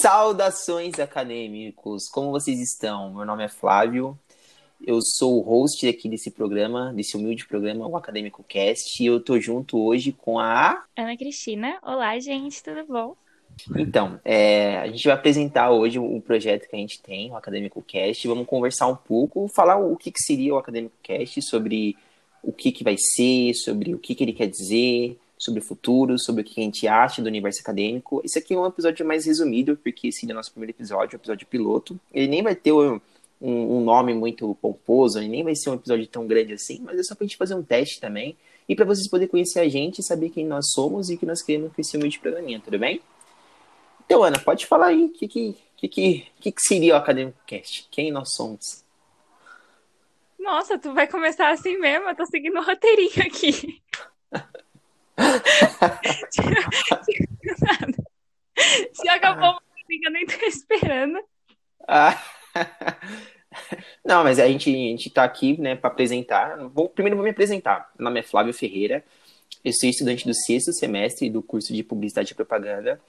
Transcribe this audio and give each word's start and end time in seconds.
Saudações 0.00 0.98
acadêmicos, 0.98 2.08
como 2.08 2.30
vocês 2.30 2.60
estão? 2.60 3.12
Meu 3.12 3.24
nome 3.24 3.44
é 3.44 3.48
Flávio, 3.48 4.18
eu 4.84 5.00
sou 5.00 5.38
o 5.38 5.40
host 5.40 5.88
aqui 5.88 6.08
desse 6.08 6.30
programa, 6.30 6.92
desse 6.92 7.16
humilde 7.16 7.46
programa, 7.46 7.86
o 7.86 7.96
Acadêmico 7.96 8.44
Cast, 8.46 9.02
e 9.02 9.06
eu 9.06 9.20
tô 9.20 9.40
junto 9.40 9.78
hoje 9.78 10.12
com 10.12 10.38
a 10.38 10.84
Ana 10.96 11.16
Cristina. 11.16 11.78
Olá, 11.82 12.18
gente, 12.18 12.62
tudo 12.62 12.84
bom? 12.86 13.16
Então, 13.76 14.20
é, 14.24 14.78
a 14.78 14.86
gente 14.88 15.04
vai 15.04 15.14
apresentar 15.14 15.70
hoje 15.70 15.98
o 15.98 16.20
projeto 16.20 16.68
que 16.68 16.76
a 16.76 16.78
gente 16.78 17.00
tem, 17.00 17.30
o 17.30 17.36
Acadêmico 17.36 17.82
Cast. 17.82 18.28
Vamos 18.28 18.46
conversar 18.46 18.86
um 18.86 18.96
pouco, 18.96 19.48
falar 19.48 19.76
o 19.76 19.96
que, 19.96 20.10
que 20.10 20.20
seria 20.20 20.54
o 20.54 20.58
Acadêmico 20.58 20.94
Cast, 21.02 21.40
sobre 21.42 21.96
o 22.42 22.52
que, 22.52 22.70
que 22.70 22.84
vai 22.84 22.96
ser, 22.98 23.54
sobre 23.54 23.94
o 23.94 23.98
que, 23.98 24.14
que 24.14 24.22
ele 24.22 24.32
quer 24.32 24.46
dizer, 24.46 25.18
sobre 25.38 25.60
o 25.60 25.62
futuro, 25.62 26.18
sobre 26.18 26.42
o 26.42 26.44
que 26.44 26.60
a 26.60 26.64
gente 26.64 26.88
acha 26.88 27.20
do 27.20 27.28
universo 27.28 27.60
acadêmico. 27.60 28.22
Esse 28.24 28.38
aqui 28.38 28.54
é 28.54 28.58
um 28.58 28.66
episódio 28.66 29.06
mais 29.06 29.26
resumido, 29.26 29.76
porque 29.76 30.08
esse 30.08 30.28
é 30.28 30.32
o 30.32 30.34
nosso 30.34 30.50
primeiro 30.50 30.72
episódio, 30.72 31.16
o 31.16 31.20
episódio 31.20 31.46
piloto. 31.46 31.98
Ele 32.12 32.26
nem 32.26 32.42
vai 32.42 32.54
ter 32.54 32.72
um, 32.72 33.00
um, 33.40 33.80
nome 33.82 34.14
muito 34.14 34.56
pomposo, 34.60 35.18
ele 35.18 35.28
nem 35.28 35.44
vai 35.44 35.54
ser 35.54 35.70
um 35.70 35.74
episódio 35.74 36.06
tão 36.06 36.26
grande 36.26 36.54
assim, 36.54 36.80
mas 36.82 36.98
é 36.98 37.02
só 37.02 37.14
pra 37.14 37.26
gente 37.26 37.36
fazer 37.36 37.54
um 37.54 37.62
teste 37.62 38.00
também. 38.00 38.36
E 38.68 38.74
para 38.74 38.84
vocês 38.84 39.08
poderem 39.08 39.30
conhecer 39.30 39.60
a 39.60 39.68
gente, 39.68 40.02
saber 40.02 40.30
quem 40.30 40.44
nós 40.46 40.72
somos 40.72 41.10
e 41.10 41.14
o 41.14 41.18
que 41.18 41.26
nós 41.26 41.42
queremos 41.42 41.72
com 41.72 41.80
esse 41.80 41.96
humilde 41.96 42.18
programinha, 42.18 42.60
tudo 42.60 42.78
bem? 42.78 43.00
Então, 44.04 44.22
Ana, 44.22 44.38
pode 44.38 44.66
falar 44.66 44.88
aí 44.88 45.04
o 45.04 45.08
que, 45.10 45.28
que, 45.28 45.56
que, 45.76 45.88
que, 45.88 46.52
que 46.52 46.60
seria 46.60 46.94
o 46.94 46.96
Acadêmico 46.96 47.38
Cast? 47.46 47.86
Quem 47.90 48.10
nós 48.10 48.34
somos? 48.34 48.84
Nossa, 50.38 50.78
tu 50.78 50.92
vai 50.94 51.06
começar 51.06 51.50
assim 51.50 51.76
mesmo? 51.76 52.08
Eu 52.08 52.16
tô 52.16 52.24
seguindo 52.26 52.58
o 52.58 52.64
roteirinho 52.64 53.22
aqui. 53.26 53.82
Se 58.92 59.08
acabou 59.08 59.50
a 59.50 59.60
eu 59.88 60.12
nem 60.12 60.26
tô 60.26 60.44
esperando. 60.46 61.18
Ah. 61.86 62.20
Não, 64.04 64.22
mas 64.24 64.38
a 64.38 64.46
gente, 64.48 64.68
a 64.68 64.72
gente 64.72 65.10
tá 65.10 65.24
aqui, 65.24 65.60
né, 65.60 65.74
para 65.74 65.88
apresentar. 65.90 66.56
Vou, 66.68 66.88
primeiro 66.88 67.16
vou 67.16 67.24
me 67.24 67.30
apresentar. 67.30 67.90
Meu 67.98 68.04
nome 68.04 68.20
é 68.20 68.22
Flávio 68.22 68.52
Ferreira. 68.52 69.04
Eu 69.64 69.72
sou 69.72 69.88
estudante 69.88 70.26
do 70.26 70.34
sexto 70.34 70.72
semestre 70.72 71.30
do 71.30 71.42
curso 71.42 71.72
de 71.72 71.82
Publicidade 71.82 72.32
e 72.32 72.34
Propaganda. 72.34 73.00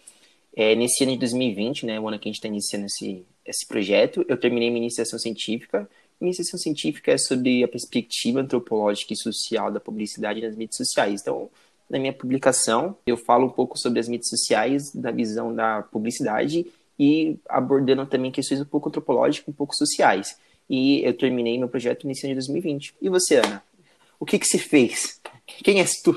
É, 0.56 0.74
nesse 0.76 1.04
ano 1.04 1.14
de 1.14 1.20
2020, 1.20 1.86
né, 1.86 2.00
o 2.00 2.08
ano 2.08 2.18
que 2.18 2.28
a 2.28 2.32
gente 2.32 2.38
está 2.38 2.48
iniciando 2.48 2.88
esse, 2.88 3.26
esse 3.46 3.68
projeto, 3.68 4.26
eu 4.28 4.38
terminei 4.38 4.70
minha 4.70 4.82
iniciação 4.82 5.20
científica. 5.20 5.88
Iniciação 6.20 6.58
científica 6.58 7.12
é 7.12 7.18
sobre 7.18 7.64
a 7.64 7.68
perspectiva 7.68 8.40
antropológica 8.40 9.14
e 9.14 9.18
social 9.18 9.72
da 9.72 9.80
publicidade 9.80 10.42
nas 10.42 10.56
mídias 10.56 10.78
sociais. 10.78 11.22
Então, 11.22 11.50
na 11.90 12.00
minha 12.00 12.14
publicação, 12.14 12.98
eu 13.06 13.16
falo 13.16 13.48
um 13.48 13.50
pouco 13.50 13.78
sobre 13.78 14.00
as 14.00 14.08
mídias 14.08 14.30
sociais, 14.30 14.94
da 14.94 15.12
visão 15.12 15.54
da 15.54 15.84
publicidade 15.84 16.66
e 17.00 17.38
abordando 17.48 18.06
também 18.06 18.32
questões 18.32 18.60
um 18.60 18.66
pouco 18.66 18.90
antropológicas, 18.90 19.48
um 19.48 19.56
pouco 19.56 19.76
sociais. 19.76 20.38
E 20.70 21.02
eu 21.06 21.14
terminei 21.16 21.58
meu 21.58 21.70
projeto 21.70 22.06
nesse 22.06 22.26
ano 22.26 22.32
de 22.32 22.48
2020. 22.48 22.96
E 23.02 23.10
você, 23.10 23.38
Ana? 23.38 23.64
O 24.20 24.26
que 24.26 24.38
que 24.38 24.46
se 24.46 24.60
fez? 24.60 25.22
Quem 25.46 25.80
és 25.80 26.02
tu? 26.02 26.14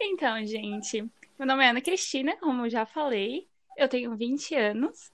Então, 0.00 0.44
gente, 0.46 1.02
meu 1.38 1.46
nome 1.46 1.64
é 1.64 1.70
Ana 1.70 1.80
Cristina, 1.80 2.36
como 2.36 2.68
já 2.70 2.86
falei. 2.86 3.46
Eu 3.76 3.88
tenho 3.88 4.16
20 4.16 4.54
anos 4.54 5.10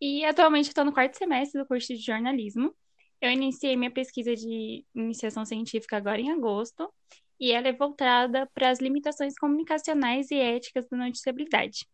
e 0.00 0.24
atualmente 0.24 0.68
estou 0.68 0.84
no 0.84 0.92
quarto 0.92 1.16
semestre 1.16 1.60
do 1.60 1.66
curso 1.66 1.94
de 1.94 2.00
jornalismo. 2.00 2.74
Eu 3.20 3.30
iniciei 3.30 3.76
minha 3.76 3.90
pesquisa 3.90 4.34
de 4.34 4.84
iniciação 4.94 5.46
científica 5.46 5.96
agora 5.96 6.20
em 6.20 6.30
agosto 6.30 6.92
e 7.38 7.52
ela 7.52 7.68
é 7.68 7.72
voltada 7.72 8.48
para 8.54 8.70
as 8.70 8.80
limitações 8.80 9.34
comunicacionais 9.36 10.30
e 10.30 10.36
éticas 10.36 10.88
da 10.88 10.96
noticiabilidade. 10.96 11.86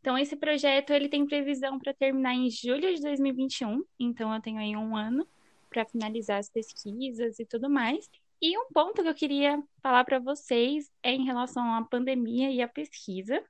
Então, 0.00 0.18
esse 0.18 0.36
projeto 0.36 0.90
ele 0.90 1.08
tem 1.08 1.26
previsão 1.26 1.78
para 1.78 1.94
terminar 1.94 2.34
em 2.34 2.50
julho 2.50 2.94
de 2.94 3.00
2021, 3.00 3.82
então 3.98 4.34
eu 4.34 4.40
tenho 4.40 4.58
aí 4.58 4.76
um 4.76 4.94
ano 4.96 5.26
para 5.70 5.84
finalizar 5.86 6.38
as 6.38 6.50
pesquisas 6.50 7.38
e 7.38 7.46
tudo 7.46 7.70
mais. 7.70 8.08
E 8.40 8.58
um 8.58 8.66
ponto 8.72 9.02
que 9.02 9.08
eu 9.08 9.14
queria 9.14 9.62
falar 9.82 10.04
para 10.04 10.18
vocês 10.18 10.90
é 11.02 11.12
em 11.12 11.24
relação 11.24 11.74
à 11.74 11.82
pandemia 11.82 12.50
e 12.50 12.60
à 12.60 12.68
pesquisa, 12.68 13.42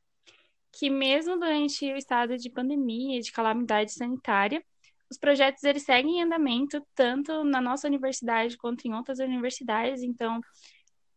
que 0.71 0.89
mesmo 0.89 1.35
durante 1.35 1.93
o 1.93 1.97
estado 1.97 2.37
de 2.37 2.49
pandemia 2.49 3.19
e 3.19 3.21
de 3.21 3.33
calamidade 3.33 3.93
sanitária, 3.93 4.65
os 5.11 5.19
projetos 5.19 5.63
eles 5.65 5.83
seguem 5.83 6.19
em 6.19 6.23
andamento 6.23 6.85
tanto 6.95 7.45
na 7.45 7.61
nossa 7.61 7.87
universidade 7.87 8.57
quanto 8.57 8.87
em 8.87 8.95
outras 8.95 9.19
universidades, 9.19 10.03
então 10.03 10.41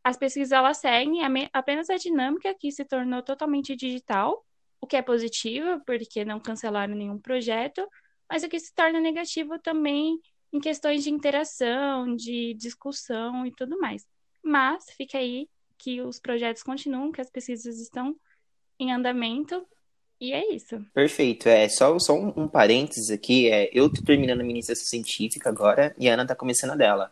as 0.08 0.16
pesquisas 0.16 0.54
elas 0.54 0.78
seguem 0.78 1.20
apenas 1.52 1.90
a 1.90 1.98
dinâmica 1.98 2.56
que 2.58 2.72
se 2.72 2.86
tornou 2.86 3.22
totalmente 3.22 3.76
digital 3.76 4.42
o 4.80 4.88
que 4.88 4.96
é 4.96 5.02
positivo, 5.02 5.82
porque 5.86 6.24
não 6.24 6.40
cancelaram 6.40 6.96
nenhum 6.96 7.20
projeto, 7.20 7.86
mas 8.30 8.42
o 8.42 8.48
que 8.48 8.58
se 8.58 8.74
torna 8.74 9.02
negativo 9.02 9.60
também 9.60 10.18
em 10.54 10.62
questões 10.62 11.04
de 11.04 11.10
interação, 11.10 12.16
de 12.16 12.54
discussão 12.54 13.46
e 13.46 13.52
tudo 13.52 13.78
mais. 13.80 14.06
Mas 14.42 14.86
fica 14.96 15.18
aí 15.18 15.50
que 15.78 16.00
os 16.00 16.20
projetos 16.20 16.64
continuam, 16.64 17.12
que 17.12 17.20
as 17.20 17.30
pesquisas 17.30 17.78
estão 17.78 18.16
em 18.80 18.94
andamento 18.94 19.68
e 20.22 20.32
é 20.32 20.54
isso. 20.54 20.82
Perfeito. 20.94 21.50
É 21.50 21.68
só, 21.68 22.00
só 22.00 22.14
um, 22.14 22.44
um 22.44 22.48
parênteses 22.48 23.12
aqui. 23.12 23.52
É, 23.52 23.70
eu 23.74 23.92
tô 23.92 24.02
terminando 24.02 24.40
a 24.40 24.44
minha 24.44 24.56
iniciação 24.56 24.86
científica 24.86 25.50
agora 25.50 25.94
e 25.98 26.08
a 26.08 26.14
Ana 26.14 26.26
tá 26.26 26.36
começando 26.36 26.72
a 26.72 26.76
dela. 26.76 27.12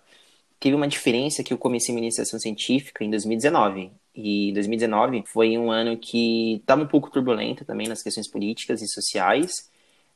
Teve 0.65 0.75
uma 0.75 0.87
diferença 0.87 1.43
que 1.43 1.53
eu 1.53 1.59
comecei 1.59 1.93
minha 1.93 2.07
iniciação 2.07 2.39
científica 2.39 3.03
em 3.03 3.09
2019. 3.11 3.91
E 4.15 4.51
2019 4.53 5.23
foi 5.27 5.55
um 5.59 5.69
ano 5.69 5.95
que 5.95 6.55
estava 6.55 6.81
um 6.81 6.87
pouco 6.87 7.11
turbulento 7.11 7.63
também 7.63 7.87
nas 7.87 8.01
questões 8.01 8.27
políticas 8.27 8.81
e 8.81 8.87
sociais, 8.87 9.69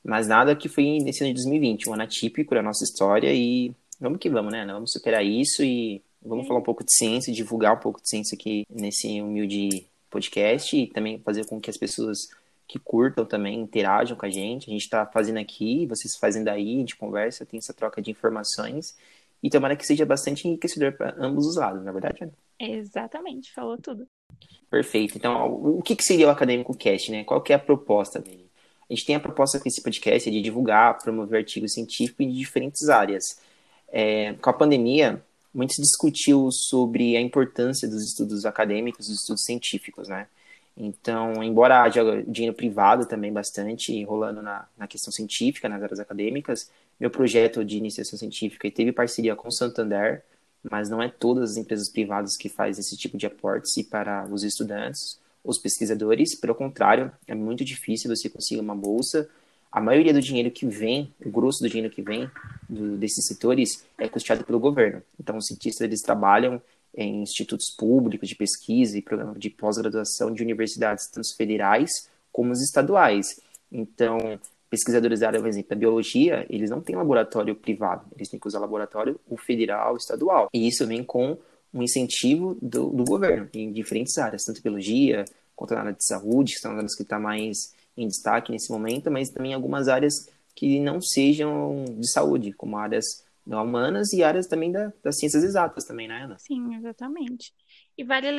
mas 0.04 0.28
nada 0.28 0.56
que 0.56 0.68
foi 0.68 0.98
nesse 1.04 1.24
ano 1.24 1.32
de 1.32 1.36
2020, 1.36 1.88
um 1.88 1.94
ano 1.94 2.02
atípico 2.02 2.56
da 2.56 2.64
nossa 2.64 2.84
história 2.84 3.32
e 3.32 3.72
vamos 4.02 4.18
que 4.18 4.28
vamos, 4.28 4.52
né? 4.52 4.66
Vamos 4.66 4.92
superar 4.92 5.24
isso 5.24 5.64
e 5.64 6.02
vamos 6.20 6.48
falar 6.48 6.62
um 6.62 6.64
pouco 6.64 6.84
de 6.84 6.96
ciência, 6.96 7.31
divulgar 7.31 7.76
um 7.76 7.80
pouco 7.80 8.02
de 8.02 8.10
ciência 8.10 8.36
aqui 8.36 8.66
nesse 8.72 9.22
humilde 9.22 9.86
podcast 10.10 10.76
e 10.76 10.88
também 10.88 11.20
fazer 11.20 11.46
com 11.46 11.62
que 11.62 11.70
as 11.70 11.78
pessoas 11.78 12.28
que 12.68 12.80
curtam 12.80 13.24
também 13.24 13.60
interajam 13.60 14.18
com 14.18 14.26
a 14.26 14.31
gente. 14.31 14.68
A 14.68 14.74
gente 14.74 14.81
está 14.81 15.06
fazendo 15.06 15.38
aqui, 15.38 15.86
vocês 15.86 16.16
fazem 16.16 16.44
daí, 16.44 16.78
a 16.78 16.80
gente 16.80 16.96
conversa, 16.96 17.46
tem 17.46 17.60
essa 17.60 17.72
troca 17.72 18.02
de 18.02 18.10
informações 18.10 18.96
e 19.41 19.50
tomara 19.50 19.75
que 19.75 19.85
seja 19.85 20.05
bastante 20.05 20.47
enriquecedor 20.47 20.94
para 20.94 21.16
ambos 21.17 21.45
os 21.47 21.55
lados, 21.55 21.83
na 21.83 21.89
é 21.89 21.94
verdade, 21.94 22.23
Ana? 22.23 22.33
Exatamente, 22.59 23.53
falou 23.53 23.77
tudo. 23.77 24.05
Perfeito. 24.69 25.17
Então, 25.17 25.51
o 25.53 25.81
que, 25.81 25.95
seria 26.03 26.27
o 26.27 26.29
Acadêmico 26.29 26.75
Cast, 26.77 27.11
né? 27.11 27.23
Qual 27.23 27.41
que 27.41 27.51
é 27.51 27.55
a 27.55 27.59
proposta 27.59 28.19
dele? 28.19 28.50
A 28.89 28.94
gente 28.94 29.05
tem 29.05 29.16
a 29.16 29.19
proposta 29.19 29.59
com 29.59 29.67
esse 29.67 29.81
podcast 29.81 30.29
de 30.29 30.41
divulgar, 30.41 30.97
promover 31.00 31.39
artigos 31.39 31.73
científicos 31.73 32.25
em 32.25 32.31
diferentes 32.31 32.89
áreas. 32.89 33.39
É, 33.91 34.33
com 34.33 34.50
a 34.50 34.53
pandemia, 34.53 35.23
muito 35.53 35.73
se 35.73 35.81
discutiu 35.81 36.51
sobre 36.51 37.16
a 37.16 37.21
importância 37.21 37.88
dos 37.88 38.03
estudos 38.03 38.45
acadêmicos, 38.45 39.07
dos 39.07 39.21
estudos 39.21 39.44
científicos, 39.44 40.07
né? 40.07 40.27
Então, 40.81 41.44
embora 41.44 41.81
haja 41.81 42.23
dinheiro 42.25 42.56
privado 42.56 43.06
também 43.06 43.34
bastante 43.34 44.01
rolando 44.06 44.41
na, 44.41 44.66
na 44.78 44.88
questão 44.88 45.12
científica, 45.12 45.67
nas 45.67 45.84
áreas 45.84 46.00
acadêmicas, 46.00 46.72
meu 46.97 47.09
projeto 47.09 47.66
de 47.66 47.78
iniciação 47.78 48.17
científica 48.17 48.72
teve 48.72 48.94
parceria 48.94 49.35
com 49.35 49.50
o 49.50 49.51
Santander, 49.51 50.23
mas 50.63 50.89
não 50.89 51.03
é 51.03 51.09
todas 51.09 51.51
as 51.51 51.57
empresas 51.57 51.89
privadas 51.89 52.38
que 52.38 52.47
fazem 52.47 52.79
esse 52.79 52.95
tipo 52.95 53.18
de 53.18 53.25
aporte 53.25 53.84
para 53.84 54.25
os 54.31 54.41
estudantes, 54.41 55.19
os 55.44 55.57
pesquisadores. 55.57 56.34
Pelo 56.39 56.56
contrário, 56.56 57.12
é 57.28 57.35
muito 57.35 57.66
difícil 57.66 58.13
você 58.16 58.29
conseguir 58.29 58.62
uma 58.62 58.75
bolsa. 58.75 59.29
A 59.69 59.81
maioria 59.81 60.13
do 60.13 60.22
dinheiro 60.22 60.50
que 60.50 60.66
vem, 60.66 61.13
o 61.25 61.29
grosso 61.29 61.62
do 61.62 61.69
dinheiro 61.69 61.94
que 61.94 62.01
vem 62.01 62.31
do, 62.69 62.95
desses 62.97 63.25
setores 63.28 63.85
é 63.97 64.07
custeado 64.07 64.45
pelo 64.45 64.59
governo. 64.59 65.01
Então, 65.19 65.35
os 65.35 65.45
cientistas 65.45 65.81
eles 65.81 66.01
trabalham 66.01 66.62
em 66.95 67.22
institutos 67.22 67.73
públicos 67.77 68.27
de 68.27 68.35
pesquisa 68.35 68.97
e 68.97 69.01
programas 69.01 69.39
de 69.39 69.50
pós-graduação 69.50 70.33
de 70.33 70.44
universidades, 70.44 71.09
tanto 71.09 71.36
federais 71.36 72.09
como 72.31 72.51
os 72.51 72.62
estaduais. 72.62 73.39
Então, 73.71 74.39
pesquisadores 74.69 75.19
da 75.19 75.27
área, 75.27 75.39
por 75.39 75.47
exemplo, 75.47 75.69
da 75.69 75.75
biologia, 75.75 76.45
eles 76.50 76.69
não 76.69 76.81
têm 76.81 76.95
laboratório 76.95 77.56
privado, 77.56 78.06
eles 78.15 78.30
têm 78.30 78.39
que 78.39 78.47
usar 78.47 78.59
laboratório 78.59 79.19
o 79.27 79.38
federal, 79.38 79.94
o 79.94 79.97
estadual. 79.97 80.50
E 80.53 80.68
isso 80.68 80.86
vem 80.86 81.03
com 81.03 81.38
um 81.74 81.83
incentivo 81.83 82.57
do, 82.62 82.89
do 82.89 83.03
governo 83.03 83.47
em 83.53 83.71
diferentes 83.71 84.18
áreas, 84.18 84.44
tanto 84.44 84.62
biologia, 84.62 85.25
quanto 85.56 85.74
na 85.74 85.81
área 85.81 85.94
de 85.94 86.06
saúde, 86.06 86.53
que 86.53 86.59
são 86.59 86.71
as 86.71 86.77
áreas 86.77 86.95
que 86.95 87.03
estão 87.03 87.18
tá 87.18 87.24
mais 87.24 87.74
em 87.97 88.07
destaque 88.07 88.51
nesse 88.51 88.71
momento, 88.71 89.12
mas 89.12 89.30
também 89.30 89.53
algumas 89.53 89.88
áreas 89.88 90.13
que 90.56 90.80
não 90.80 91.01
sejam 91.01 91.85
de 91.97 92.09
saúde, 92.12 92.53
como 92.53 92.77
áreas 92.77 93.24
humanas 93.57 94.13
e 94.13 94.24
áreas 94.24 94.48
também 94.48 94.72
da, 94.72 94.92
das 95.04 95.18
ciências 95.18 95.44
exatas 95.44 95.86
também, 95.86 96.07
né, 96.07 96.24
Ana? 96.24 96.38
Sim, 96.38 96.75
exatamente. 96.75 97.54
E 97.98 98.04
vale 98.04 98.30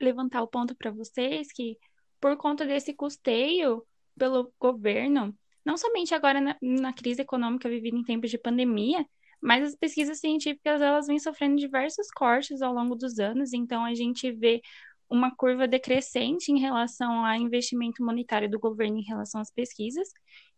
levantar 0.00 0.42
o 0.42 0.48
ponto 0.48 0.74
para 0.74 0.90
vocês 0.90 1.48
que, 1.52 1.78
por 2.20 2.36
conta 2.36 2.66
desse 2.66 2.92
custeio 2.92 3.82
pelo 4.16 4.52
governo, 4.58 5.36
não 5.64 5.76
somente 5.76 6.14
agora 6.14 6.40
na, 6.40 6.56
na 6.60 6.92
crise 6.92 7.22
econômica 7.22 7.68
vivida 7.68 7.96
em 7.96 8.02
tempos 8.02 8.30
de 8.30 8.38
pandemia, 8.38 9.06
mas 9.40 9.62
as 9.62 9.76
pesquisas 9.76 10.18
científicas 10.18 10.80
elas 10.80 11.06
vêm 11.06 11.18
sofrendo 11.18 11.56
diversos 11.56 12.10
cortes 12.10 12.62
ao 12.62 12.72
longo 12.72 12.94
dos 12.94 13.18
anos, 13.18 13.52
então 13.52 13.84
a 13.84 13.94
gente 13.94 14.32
vê 14.32 14.60
uma 15.08 15.34
curva 15.34 15.68
decrescente 15.68 16.50
em 16.50 16.58
relação 16.58 17.24
ao 17.24 17.34
investimento 17.36 18.04
monetário 18.04 18.50
do 18.50 18.58
governo 18.58 18.98
em 18.98 19.04
relação 19.04 19.40
às 19.40 19.52
pesquisas. 19.52 20.08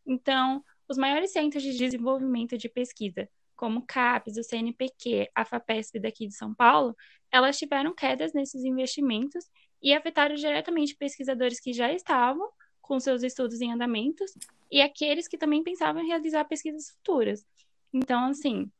Então, 0.07 0.65
os 0.89 0.97
maiores 0.97 1.33
centros 1.33 1.63
de 1.63 1.77
desenvolvimento 1.77 2.57
de 2.57 2.69
pesquisa, 2.69 3.29
como 3.59 3.81
o 3.81 3.83
CAPES, 3.83 4.39
o 4.39 4.45
CNPq, 4.45 5.29
a 5.35 5.45
FAPESP 5.45 5.99
daqui 5.99 6.29
de 6.29 6.35
São 6.35 6.55
Paulo, 6.55 6.97
elas 7.31 7.59
tiveram 7.59 7.93
quedas 7.93 8.33
nesses 8.33 8.65
investimentos 8.65 9.51
e 9.83 9.93
afetaram 9.93 10.37
diretamente 10.37 10.95
pesquisadores 10.95 11.61
que 11.61 11.73
já 11.73 11.93
estavam 11.93 12.49
com 12.81 13.01
seus 13.01 13.25
estudos 13.25 13.61
em 13.61 13.73
andamentos 13.73 14.33
e 14.71 14.81
aqueles 14.81 15.27
que 15.27 15.37
também 15.37 15.65
pensavam 15.65 16.01
em 16.03 16.07
realizar 16.07 16.45
pesquisas 16.45 16.91
futuras. 16.91 17.45
Então, 17.93 18.27
assim, 18.27 18.71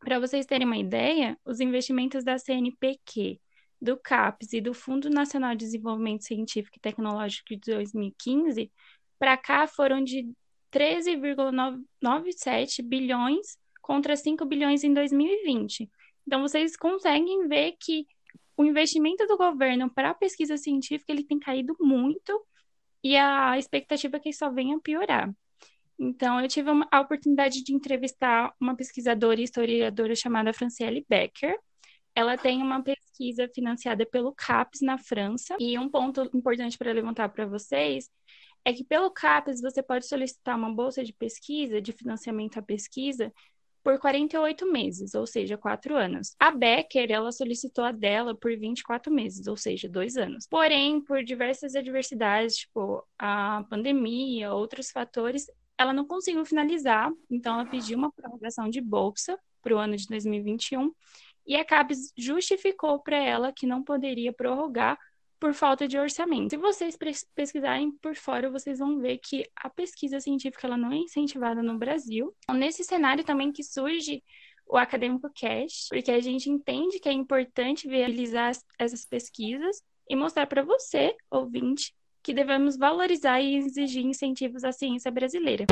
para 0.00 0.18
vocês 0.18 0.46
terem 0.46 0.66
uma 0.66 0.78
ideia, 0.78 1.38
os 1.44 1.60
investimentos 1.60 2.24
da 2.24 2.38
CNPq, 2.38 3.38
do 3.78 3.98
CAPES 3.98 4.54
e 4.54 4.62
do 4.62 4.72
Fundo 4.72 5.10
Nacional 5.10 5.54
de 5.54 5.66
Desenvolvimento 5.66 6.24
Científico 6.24 6.78
e 6.78 6.80
Tecnológico 6.80 7.50
de 7.50 7.58
2015 7.72 8.72
para 9.18 9.36
cá 9.36 9.66
foram 9.66 10.02
de 10.02 10.32
13,97 10.72 12.82
bilhões 12.82 13.62
contra 13.84 14.16
5 14.16 14.46
bilhões 14.46 14.82
em 14.82 14.94
2020. 14.94 15.90
Então 16.26 16.40
vocês 16.40 16.74
conseguem 16.74 17.46
ver 17.46 17.76
que 17.78 18.06
o 18.56 18.64
investimento 18.64 19.26
do 19.26 19.36
governo 19.36 19.90
para 19.90 20.10
a 20.10 20.14
pesquisa 20.14 20.56
científica 20.56 21.12
ele 21.12 21.22
tem 21.22 21.38
caído 21.38 21.76
muito 21.78 22.40
e 23.02 23.14
a 23.14 23.58
expectativa 23.58 24.16
é 24.16 24.20
que 24.20 24.32
só 24.32 24.50
venha 24.50 24.80
piorar. 24.80 25.30
Então, 25.98 26.40
eu 26.40 26.48
tive 26.48 26.70
a 26.90 27.00
oportunidade 27.00 27.62
de 27.62 27.72
entrevistar 27.72 28.52
uma 28.58 28.74
pesquisadora 28.74 29.40
e 29.40 29.44
historiadora 29.44 30.14
chamada 30.16 30.52
Franciele 30.52 31.04
Becker. 31.08 31.56
Ela 32.14 32.36
tem 32.36 32.62
uma 32.62 32.82
pesquisa 32.82 33.48
financiada 33.54 34.04
pelo 34.06 34.32
CAPES 34.32 34.80
na 34.80 34.98
França. 34.98 35.56
E 35.60 35.78
um 35.78 35.88
ponto 35.88 36.22
importante 36.34 36.78
para 36.78 36.92
levantar 36.92 37.28
para 37.28 37.46
vocês 37.46 38.08
é 38.64 38.72
que 38.72 38.82
pelo 38.82 39.10
CAPES 39.10 39.60
você 39.60 39.82
pode 39.82 40.06
solicitar 40.06 40.56
uma 40.56 40.74
bolsa 40.74 41.04
de 41.04 41.12
pesquisa, 41.12 41.80
de 41.80 41.92
financiamento 41.92 42.58
à 42.58 42.62
pesquisa, 42.62 43.32
por 43.84 43.98
48 43.98 44.72
meses, 44.72 45.14
ou 45.14 45.26
seja, 45.26 45.58
4 45.58 45.94
anos. 45.94 46.34
A 46.40 46.50
Becker, 46.50 47.10
ela 47.10 47.30
solicitou 47.30 47.84
a 47.84 47.92
dela 47.92 48.34
por 48.34 48.56
24 48.56 49.12
meses, 49.12 49.46
ou 49.46 49.56
seja, 49.56 49.88
2 49.88 50.16
anos. 50.16 50.46
Porém, 50.48 51.02
por 51.02 51.22
diversas 51.22 51.76
adversidades, 51.76 52.56
tipo 52.56 53.06
a 53.18 53.62
pandemia, 53.68 54.54
outros 54.54 54.90
fatores, 54.90 55.46
ela 55.76 55.92
não 55.92 56.06
conseguiu 56.06 56.44
finalizar, 56.46 57.12
então 57.30 57.54
ela 57.54 57.66
pediu 57.68 57.98
uma 57.98 58.10
prorrogação 58.10 58.70
de 58.70 58.80
bolsa 58.80 59.38
para 59.60 59.74
o 59.74 59.78
ano 59.78 59.96
de 59.96 60.06
2021 60.06 60.90
e 61.46 61.56
a 61.56 61.64
CAPES 61.64 62.12
justificou 62.16 63.00
para 63.00 63.16
ela 63.16 63.52
que 63.52 63.66
não 63.66 63.82
poderia 63.82 64.32
prorrogar 64.32 64.98
por 65.44 65.52
falta 65.52 65.86
de 65.86 65.98
orçamento. 65.98 66.52
Se 66.52 66.56
vocês 66.56 66.96
pesquisarem 67.34 67.92
por 68.00 68.16
fora, 68.16 68.50
vocês 68.50 68.78
vão 68.78 68.98
ver 68.98 69.18
que 69.18 69.44
a 69.54 69.68
pesquisa 69.68 70.18
científica 70.18 70.66
ela 70.66 70.74
não 70.78 70.90
é 70.90 70.96
incentivada 70.96 71.62
no 71.62 71.76
Brasil. 71.76 72.34
Então, 72.44 72.56
nesse 72.56 72.82
cenário 72.82 73.22
também 73.22 73.52
que 73.52 73.62
surge 73.62 74.24
o 74.66 74.78
Acadêmico 74.78 75.30
Cash, 75.38 75.88
porque 75.90 76.10
a 76.10 76.18
gente 76.18 76.48
entende 76.48 76.98
que 76.98 77.10
é 77.10 77.12
importante 77.12 77.86
viabilizar 77.86 78.52
essas 78.78 79.04
pesquisas 79.04 79.82
e 80.08 80.16
mostrar 80.16 80.46
para 80.46 80.62
você, 80.62 81.14
ouvinte, 81.30 81.94
que 82.22 82.32
devemos 82.32 82.78
valorizar 82.78 83.38
e 83.42 83.56
exigir 83.56 84.02
incentivos 84.02 84.64
à 84.64 84.72
ciência 84.72 85.10
brasileira. 85.10 85.66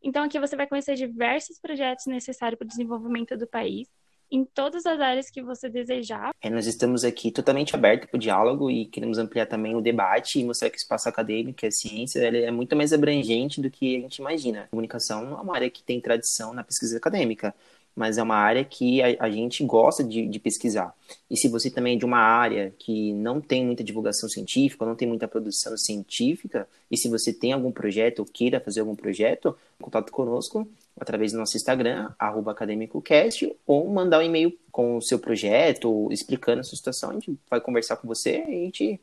Então, 0.00 0.22
aqui 0.22 0.38
você 0.38 0.54
vai 0.54 0.68
conhecer 0.68 0.94
diversos 0.94 1.58
projetos 1.58 2.06
necessários 2.06 2.56
para 2.56 2.66
o 2.66 2.68
desenvolvimento 2.68 3.36
do 3.36 3.48
país, 3.48 3.88
em 4.30 4.44
todas 4.44 4.86
as 4.86 5.00
áreas 5.00 5.30
que 5.30 5.42
você 5.42 5.68
desejar. 5.68 6.34
É, 6.40 6.50
nós 6.50 6.66
estamos 6.66 7.04
aqui 7.04 7.30
totalmente 7.30 7.74
abertos 7.74 8.10
para 8.10 8.16
o 8.16 8.20
diálogo 8.20 8.70
e 8.70 8.86
queremos 8.86 9.18
ampliar 9.18 9.46
também 9.46 9.74
o 9.74 9.80
debate 9.80 10.40
e 10.40 10.44
mostrar 10.44 10.70
que 10.70 10.76
o 10.76 10.78
espaço 10.78 11.08
acadêmico 11.08 11.64
e 11.64 11.68
a 11.68 11.70
ciência 11.70 12.20
é 12.20 12.50
muito 12.50 12.74
mais 12.74 12.92
abrangente 12.92 13.60
do 13.60 13.70
que 13.70 13.96
a 13.96 14.00
gente 14.00 14.16
imagina. 14.16 14.62
A 14.62 14.68
comunicação 14.68 15.38
é 15.38 15.40
uma 15.40 15.54
área 15.54 15.70
que 15.70 15.82
tem 15.82 16.00
tradição 16.00 16.52
na 16.52 16.64
pesquisa 16.64 16.96
acadêmica, 16.96 17.54
mas 17.94 18.18
é 18.18 18.22
uma 18.22 18.36
área 18.36 18.64
que 18.64 19.00
a, 19.02 19.24
a 19.24 19.30
gente 19.30 19.64
gosta 19.64 20.02
de, 20.02 20.26
de, 20.26 20.38
pesquisar. 20.40 20.92
E 21.30 21.36
se 21.36 21.48
você 21.48 21.70
também 21.70 21.94
é 21.94 21.98
de 21.98 22.04
uma 22.04 22.18
área 22.18 22.74
que 22.78 23.12
não 23.12 23.40
tem 23.40 23.64
muita 23.64 23.84
divulgação 23.84 24.28
científica, 24.28 24.84
não 24.84 24.96
tem 24.96 25.06
muita 25.06 25.28
produção 25.28 25.76
científica, 25.76 26.68
e 26.90 26.96
se 26.96 27.08
você 27.08 27.32
tem 27.32 27.52
algum 27.52 27.70
projeto 27.70 28.20
ou 28.20 28.24
queira 28.24 28.58
fazer 28.58 28.80
algum 28.80 28.96
projeto, 28.96 29.56
contato 29.80 30.10
conosco 30.10 30.68
através 30.98 31.32
do 31.32 31.38
nosso 31.38 31.56
Instagram, 31.56 32.12
academicocast, 32.18 33.54
ou 33.66 33.88
mandar 33.88 34.20
um 34.20 34.22
e-mail 34.22 34.56
com 34.70 34.96
o 34.96 35.02
seu 35.02 35.18
projeto, 35.18 36.08
explicando 36.10 36.60
a 36.60 36.64
sua 36.64 36.76
situação, 36.76 37.10
a 37.10 37.14
gente 37.14 37.38
vai 37.50 37.60
conversar 37.60 37.96
com 37.96 38.08
você 38.08 38.44
e 38.48 38.62
a 38.62 38.64
gente 38.64 39.00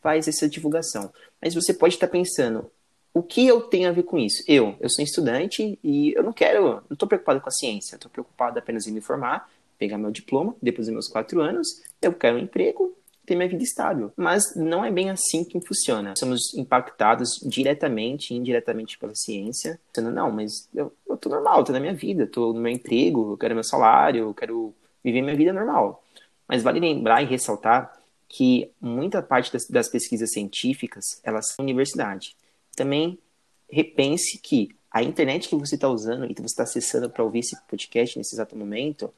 faz 0.00 0.28
essa 0.28 0.48
divulgação. 0.48 1.12
Mas 1.40 1.54
você 1.54 1.72
pode 1.72 1.94
estar 1.94 2.08
pensando, 2.08 2.70
o 3.14 3.22
que 3.22 3.46
eu 3.46 3.62
tenho 3.62 3.88
a 3.88 3.92
ver 3.92 4.04
com 4.04 4.18
isso? 4.18 4.42
Eu, 4.46 4.76
eu 4.80 4.88
sou 4.88 5.04
estudante 5.04 5.78
e 5.82 6.12
eu 6.16 6.22
não 6.22 6.32
quero, 6.32 6.82
não 6.88 6.92
estou 6.92 7.08
preocupado 7.08 7.40
com 7.40 7.48
a 7.48 7.52
ciência, 7.52 7.96
estou 7.96 8.10
preocupado 8.10 8.58
apenas 8.58 8.86
em 8.86 8.92
me 8.92 9.00
formar, 9.00 9.48
pegar 9.78 9.98
meu 9.98 10.10
diploma, 10.10 10.54
depois 10.60 10.86
dos 10.86 10.92
meus 10.92 11.08
quatro 11.08 11.40
anos, 11.40 11.82
eu 12.02 12.12
quero 12.12 12.36
um 12.36 12.40
emprego, 12.40 12.96
ter 13.28 13.36
minha 13.36 13.48
vida 13.48 13.62
estável. 13.62 14.12
Mas 14.16 14.56
não 14.56 14.84
é 14.84 14.90
bem 14.90 15.10
assim 15.10 15.44
que 15.44 15.60
funciona. 15.60 16.14
Somos 16.18 16.54
impactados 16.54 17.38
diretamente 17.44 18.32
e 18.32 18.36
indiretamente 18.36 18.98
pela 18.98 19.14
ciência. 19.14 19.78
Dizendo, 19.94 20.12
não, 20.12 20.30
mas 20.32 20.68
eu 20.74 20.92
tô 21.18 21.28
normal, 21.28 21.64
tô 21.64 21.72
na 21.72 21.80
minha 21.80 21.94
vida, 21.94 22.26
tô 22.26 22.52
no 22.52 22.60
meu 22.60 22.72
emprego, 22.72 23.32
eu 23.32 23.36
quero 23.36 23.54
meu 23.54 23.64
salário, 23.64 24.24
eu 24.24 24.34
quero 24.34 24.74
viver 25.02 25.22
minha 25.22 25.36
vida 25.36 25.52
normal. 25.52 26.02
Mas 26.46 26.62
vale 26.62 26.80
lembrar 26.80 27.22
e 27.22 27.26
ressaltar 27.26 27.92
que 28.28 28.70
muita 28.80 29.22
parte 29.22 29.52
das, 29.52 29.66
das 29.66 29.88
pesquisas 29.88 30.32
científicas, 30.32 31.20
elas 31.24 31.52
são 31.52 31.64
universidade 31.64 32.36
também 32.76 33.18
repense 33.70 34.38
que 34.38 34.70
a 34.90 35.02
internet 35.02 35.48
que 35.48 35.56
você 35.56 35.74
está 35.74 35.88
usando 35.88 36.24
e 36.24 36.34
que 36.34 36.40
você 36.40 36.52
está 36.52 36.62
acessando 36.62 37.10
para 37.10 37.22
ouvir 37.24 37.40
esse 37.40 37.60
podcast 37.66 38.16
nesse 38.16 38.34
exato 38.34 38.56
momento, 38.56 39.12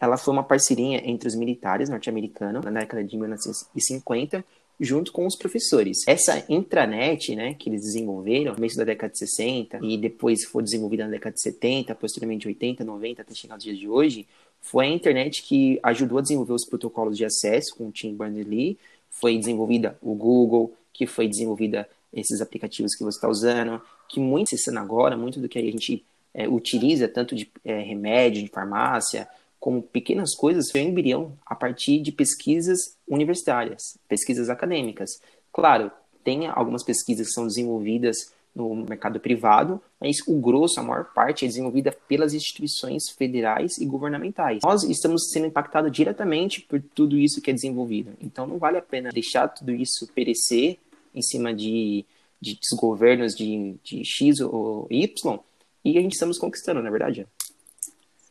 ela 0.00 0.16
foi 0.16 0.32
uma 0.32 0.42
parceria 0.42 1.08
entre 1.08 1.28
os 1.28 1.34
militares 1.34 1.88
norte-americanos 1.88 2.64
na 2.64 2.70
década 2.70 3.04
de 3.04 3.16
1950 3.16 4.44
junto 4.82 5.12
com 5.12 5.24
os 5.26 5.36
professores. 5.36 5.98
Essa 6.08 6.44
intranet, 6.48 7.36
né, 7.36 7.54
que 7.54 7.70
eles 7.70 7.82
desenvolveram 7.82 8.50
no 8.50 8.54
começo 8.56 8.76
da 8.76 8.84
década 8.84 9.12
de 9.12 9.18
60 9.20 9.78
e 9.80 9.96
depois 9.96 10.44
foi 10.44 10.62
desenvolvida 10.62 11.04
na 11.04 11.10
década 11.10 11.34
de 11.34 11.40
70, 11.40 11.94
posteriormente 11.94 12.48
80, 12.48 12.84
90 12.84 13.22
até 13.22 13.34
chegar 13.34 13.54
aos 13.54 13.62
dias 13.62 13.78
de 13.78 13.88
hoje, 13.88 14.26
foi 14.60 14.86
a 14.86 14.90
internet 14.90 15.42
que 15.42 15.78
ajudou 15.82 16.18
a 16.18 16.22
desenvolver 16.22 16.52
os 16.52 16.66
protocolos 16.66 17.16
de 17.16 17.24
acesso 17.24 17.76
com 17.76 17.88
o 17.88 17.92
Tim 17.92 18.14
Berners-Lee, 18.16 18.76
foi 19.08 19.38
desenvolvida 19.38 19.96
o 20.02 20.14
Google, 20.14 20.74
que 20.92 21.06
foi 21.06 21.28
desenvolvida 21.28 21.88
esses 22.12 22.40
aplicativos 22.40 22.94
que 22.94 23.04
você 23.04 23.16
está 23.16 23.28
usando, 23.28 23.80
que 24.08 24.18
muito 24.18 24.56
sendo 24.58 24.78
agora, 24.78 25.16
muito 25.16 25.40
do 25.40 25.48
que 25.48 25.58
a 25.58 25.62
gente 25.62 26.04
é, 26.34 26.48
utiliza, 26.48 27.08
tanto 27.08 27.34
de 27.34 27.48
é, 27.64 27.80
remédio, 27.80 28.42
de 28.42 28.48
farmácia, 28.48 29.28
como 29.62 29.80
pequenas 29.80 30.34
coisas, 30.34 30.74
um 30.74 30.78
embrião 30.78 31.38
a 31.46 31.54
partir 31.54 32.00
de 32.00 32.10
pesquisas 32.10 32.96
universitárias, 33.06 33.96
pesquisas 34.08 34.50
acadêmicas. 34.50 35.08
Claro, 35.52 35.88
tem 36.24 36.48
algumas 36.48 36.82
pesquisas 36.82 37.28
que 37.28 37.32
são 37.32 37.46
desenvolvidas 37.46 38.16
no 38.52 38.74
mercado 38.74 39.20
privado, 39.20 39.80
mas 40.00 40.16
o 40.26 40.40
grosso, 40.40 40.80
a 40.80 40.82
maior 40.82 41.04
parte, 41.14 41.44
é 41.44 41.48
desenvolvida 41.48 41.96
pelas 42.08 42.34
instituições 42.34 43.10
federais 43.16 43.78
e 43.78 43.86
governamentais. 43.86 44.62
Nós 44.64 44.82
estamos 44.82 45.30
sendo 45.30 45.46
impactados 45.46 45.92
diretamente 45.92 46.60
por 46.62 46.82
tudo 46.82 47.16
isso 47.16 47.40
que 47.40 47.52
é 47.52 47.54
desenvolvido. 47.54 48.14
Então, 48.20 48.48
não 48.48 48.58
vale 48.58 48.78
a 48.78 48.82
pena 48.82 49.10
deixar 49.10 49.46
tudo 49.46 49.72
isso 49.72 50.08
perecer 50.08 50.76
em 51.14 51.22
cima 51.22 51.54
de, 51.54 52.04
de 52.40 52.58
desgovernos 52.58 53.32
de, 53.36 53.76
de 53.84 54.04
X 54.04 54.40
ou 54.40 54.88
Y, 54.90 55.38
e 55.84 55.96
a 55.96 56.00
gente 56.00 56.14
estamos 56.14 56.36
conquistando, 56.36 56.82
na 56.82 56.88
é 56.88 56.90
verdade. 56.90 57.26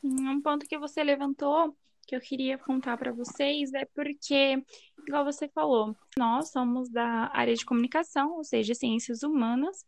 Sim, 0.01 0.27
um 0.29 0.41
ponto 0.41 0.65
que 0.67 0.77
você 0.77 1.03
levantou 1.03 1.75
que 2.07 2.15
eu 2.15 2.21
queria 2.21 2.57
contar 2.57 2.97
para 2.97 3.11
vocês 3.13 3.73
é 3.73 3.85
porque, 3.85 4.61
igual 5.07 5.23
você 5.23 5.47
falou, 5.49 5.95
nós 6.17 6.51
somos 6.51 6.89
da 6.89 7.29
área 7.33 7.55
de 7.55 7.63
comunicação, 7.63 8.33
ou 8.33 8.43
seja, 8.43 8.73
ciências 8.73 9.21
humanas, 9.23 9.85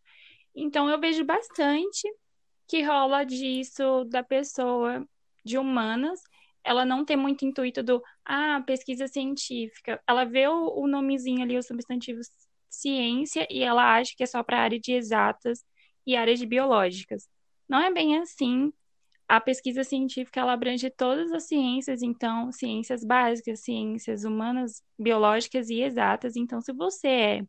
então 0.56 0.90
eu 0.90 1.00
vejo 1.00 1.24
bastante 1.26 2.08
que 2.68 2.82
rola 2.84 3.24
disso 3.26 4.06
da 4.06 4.24
pessoa 4.24 5.08
de 5.44 5.58
humanas, 5.58 6.22
ela 6.64 6.86
não 6.86 7.04
tem 7.06 7.18
muito 7.18 7.46
intuito 7.46 7.84
do, 7.84 8.02
ah, 8.26 8.64
pesquisa 8.66 9.08
científica. 9.08 10.02
Ela 10.08 10.24
vê 10.26 10.48
o, 10.48 10.70
o 10.80 10.88
nomezinho 10.88 11.42
ali, 11.44 11.58
o 11.58 11.64
substantivo 11.64 12.22
ciência 12.70 13.46
e 13.50 13.62
ela 13.64 13.96
acha 13.98 14.14
que 14.16 14.24
é 14.24 14.26
só 14.28 14.42
para 14.44 14.58
a 14.60 14.62
área 14.64 14.80
de 14.80 14.94
exatas 14.94 15.64
e 16.06 16.16
área 16.16 16.36
de 16.36 16.46
biológicas. 16.46 17.28
Não 17.68 17.80
é 17.80 17.92
bem 17.92 18.18
assim. 18.18 18.72
A 19.28 19.40
pesquisa 19.40 19.84
científica 19.84 20.42
ela 20.42 20.54
abrange 20.54 20.90
todas 20.92 21.32
as 21.32 21.44
ciências, 21.44 22.02
então 22.02 22.52
ciências 22.52 23.04
básicas, 23.04 23.62
ciências 23.62 24.24
humanas, 24.26 24.84
biológicas 25.00 25.70
e 25.70 25.82
exatas. 25.82 26.36
Então, 26.36 26.62
se 26.62 26.74
você 26.74 27.08
é 27.08 27.44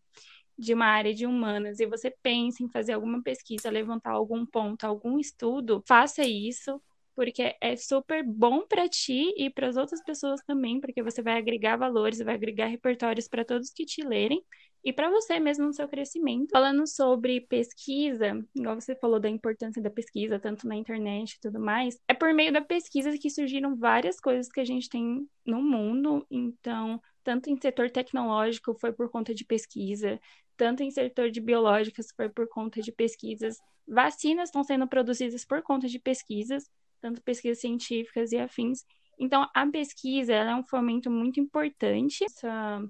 de 0.59 0.73
uma 0.75 0.87
área 0.87 1.13
de 1.15 1.27
humanas 1.27 1.81
e 1.81 1.87
você 1.87 2.15
pensa 2.23 2.63
em 2.63 2.69
fazer 2.71 2.93
alguma 2.93 3.23
pesquisa, 3.23 3.71
levantar 3.71 4.13
algum 4.13 4.47
ponto, 4.47 4.85
algum 4.85 5.19
estudo, 5.19 5.83
faça 5.87 6.25
isso, 6.25 6.81
porque 7.15 7.57
é 7.61 7.77
super 7.77 8.25
bom 8.25 8.67
para 8.67 8.89
ti 8.89 9.33
e 9.37 9.51
para 9.51 9.69
as 9.69 9.77
outras 9.77 10.03
pessoas 10.03 10.41
também, 10.47 10.81
porque 10.81 11.03
você 11.03 11.23
vai 11.23 11.39
agregar 11.39 11.77
valores, 11.77 12.21
vai 12.21 12.35
agregar 12.35 12.67
repertórios 12.67 13.29
para 13.29 13.45
todos 13.45 13.71
que 13.71 13.85
te 13.85 14.03
lerem 14.03 14.43
e 14.85 14.93
para 14.93 15.09
você 15.09 15.41
mesmo 15.41 15.67
no 15.67 15.73
seu 15.73 15.89
crescimento. 15.89 16.51
Falando 16.51 16.87
sobre 16.87 17.41
pesquisa, 17.41 18.45
igual 18.55 18.79
você 18.79 18.95
falou 18.95 19.19
da 19.19 19.31
importância 19.31 19.81
da 19.81 19.89
pesquisa, 19.89 20.39
tanto 20.39 20.69
na 20.69 20.77
internet 20.77 21.33
e 21.33 21.41
tudo 21.41 21.59
mais, 21.59 21.99
é 22.07 22.13
por 22.13 22.35
meio 22.35 22.53
da 22.53 22.61
pesquisa 22.61 23.17
que 23.17 23.31
surgiram 23.31 23.75
várias 23.75 24.21
coisas 24.21 24.49
que 24.53 24.61
a 24.61 24.65
gente 24.65 24.91
tem 24.91 25.27
no 25.47 25.63
mundo. 25.63 26.27
Então, 26.31 27.01
tanto 27.23 27.49
em 27.49 27.59
setor 27.59 27.91
tecnológico 27.91 28.75
foi 28.79 28.93
por 28.93 29.09
conta 29.09 29.35
de 29.35 29.45
pesquisa, 29.45 30.21
tanto 30.55 30.83
em 30.83 30.91
setor 30.91 31.31
de 31.31 31.41
biológicas 31.41 32.09
foi 32.15 32.29
por 32.29 32.47
conta 32.47 32.83
de 32.83 32.93
pesquisas. 32.93 33.57
Vacinas 33.89 34.51
estão 34.51 34.63
sendo 34.63 34.87
produzidas 34.87 35.47
por 35.47 35.63
conta 35.63 35.89
de 35.89 35.99
pesquisas, 35.99 36.71
tanto 37.01 37.23
pesquisas 37.23 37.59
científicas 37.59 38.33
e 38.33 38.37
afins. 38.37 38.85
Então, 39.19 39.49
a 39.55 39.67
pesquisa 39.67 40.35
é 40.35 40.55
um 40.55 40.65
fomento 40.65 41.11
muito 41.11 41.41
importante. 41.41 42.25
Essa 42.25 42.83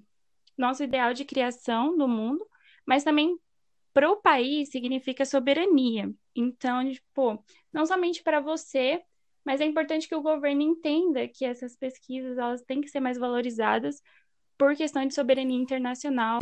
nosso 0.57 0.83
ideal 0.83 1.13
de 1.13 1.25
criação 1.25 1.97
do 1.97 2.07
mundo, 2.07 2.47
mas 2.87 3.05
também 3.05 3.39
para 3.93 4.11
o 4.11 4.17
país 4.17 4.71
significa 4.71 5.25
soberania. 5.25 6.11
Então, 6.35 6.91
tipo, 6.91 7.43
não 7.73 7.87
somente 7.87 8.23
para 8.23 8.41
você, 8.41 9.03
mas 9.45 9.61
é 9.61 9.65
importante 9.65 10.09
que 10.09 10.15
o 10.15 10.23
governo 10.23 10.63
entenda 10.63 11.29
que 11.29 11.45
essas 11.45 11.77
pesquisas 11.77 12.39
elas 12.39 12.63
têm 12.63 12.81
que 12.81 12.89
ser 12.89 13.01
mais 13.01 13.19
valorizadas 13.19 14.03
por 14.59 14.75
questão 14.75 15.07
de 15.07 15.15
soberania 15.15 15.57
internacional. 15.57 16.39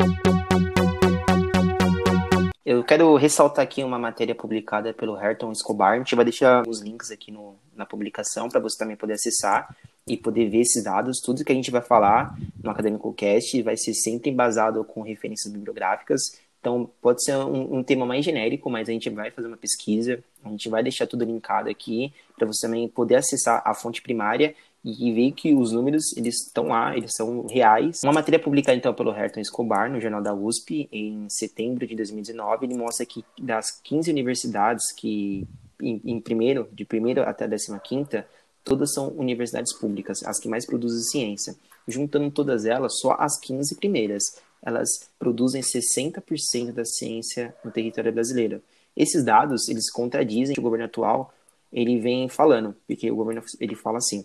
Eu 2.64 2.84
quero 2.84 3.16
ressaltar 3.16 3.64
aqui 3.64 3.82
uma 3.82 3.98
matéria 3.98 4.36
publicada 4.36 4.94
pelo 4.94 5.18
Herton 5.18 5.50
Escobar. 5.50 5.94
A 5.94 5.98
gente 5.98 6.14
vai 6.14 6.24
deixar 6.24 6.62
os 6.68 6.80
links 6.80 7.10
aqui 7.10 7.32
no, 7.32 7.56
na 7.74 7.84
publicação 7.84 8.48
para 8.48 8.60
você 8.60 8.78
também 8.78 8.96
poder 8.96 9.14
acessar 9.14 9.76
e 10.06 10.16
poder 10.16 10.48
ver 10.48 10.60
esses 10.60 10.82
dados. 10.82 11.20
Tudo 11.20 11.44
que 11.44 11.52
a 11.52 11.54
gente 11.54 11.70
vai 11.70 11.82
falar 11.82 12.36
no 12.62 12.70
Acadêmico 12.70 13.12
Cast 13.12 13.60
vai 13.62 13.76
ser 13.76 13.94
sempre 13.94 14.30
embasado 14.30 14.84
com 14.84 15.02
referências 15.02 15.52
bibliográficas. 15.52 16.40
Então, 16.60 16.88
pode 17.00 17.24
ser 17.24 17.36
um, 17.36 17.78
um, 17.78 17.82
tema 17.82 18.06
mais 18.06 18.24
genérico, 18.24 18.70
mas 18.70 18.88
a 18.88 18.92
gente 18.92 19.10
vai 19.10 19.32
fazer 19.32 19.48
uma 19.48 19.56
pesquisa, 19.56 20.22
a 20.44 20.48
gente 20.48 20.68
vai 20.68 20.80
deixar 20.80 21.08
tudo 21.08 21.24
linkado 21.24 21.68
aqui 21.68 22.12
para 22.36 22.46
você 22.46 22.66
também 22.66 22.86
poder 22.88 23.16
acessar 23.16 23.60
a 23.64 23.74
fonte 23.74 24.00
primária 24.00 24.54
e 24.84 25.12
ver 25.12 25.32
que 25.32 25.54
os 25.54 25.72
números 25.72 26.16
eles 26.16 26.46
estão 26.46 26.68
lá, 26.68 26.96
eles 26.96 27.14
são 27.16 27.46
reais. 27.46 28.00
Uma 28.04 28.12
matéria 28.12 28.38
publicada 28.38 28.78
então 28.78 28.94
pelo 28.94 29.12
Herton 29.12 29.40
Escobar 29.40 29.90
no 29.90 30.00
Jornal 30.00 30.22
da 30.22 30.34
USP 30.34 30.88
em 30.92 31.28
setembro 31.28 31.84
de 31.86 31.96
2019, 31.96 32.66
ele 32.66 32.76
mostra 32.76 33.04
que 33.06 33.24
das 33.40 33.70
15 33.82 34.10
universidades 34.10 34.92
que 34.92 35.46
em, 35.80 36.00
em 36.04 36.20
primeiro, 36.20 36.68
de 36.72 36.84
primeiro 36.84 37.22
até 37.22 37.44
a 37.44 37.48
15 37.48 37.80
quinta, 37.82 38.26
todas 38.64 38.92
são 38.92 39.08
universidades 39.08 39.72
públicas, 39.72 40.22
as 40.24 40.38
que 40.38 40.48
mais 40.48 40.66
produzem 40.66 41.02
ciência. 41.02 41.56
Juntando 41.86 42.30
todas 42.30 42.64
elas, 42.64 42.98
só 42.98 43.16
as 43.18 43.38
15 43.38 43.76
primeiras, 43.76 44.22
elas 44.62 45.10
produzem 45.18 45.60
60% 45.60 46.72
da 46.72 46.84
ciência 46.84 47.54
no 47.64 47.70
território 47.70 48.12
brasileiro. 48.12 48.62
Esses 48.96 49.24
dados, 49.24 49.68
eles 49.68 49.90
contradizem 49.90 50.52
o 50.52 50.54
que 50.54 50.60
o 50.60 50.62
governo 50.62 50.86
atual 50.86 51.32
ele 51.72 51.98
vem 51.98 52.28
falando, 52.28 52.76
porque 52.86 53.10
o 53.10 53.16
governo 53.16 53.42
ele 53.58 53.74
fala 53.74 53.98
assim: 53.98 54.24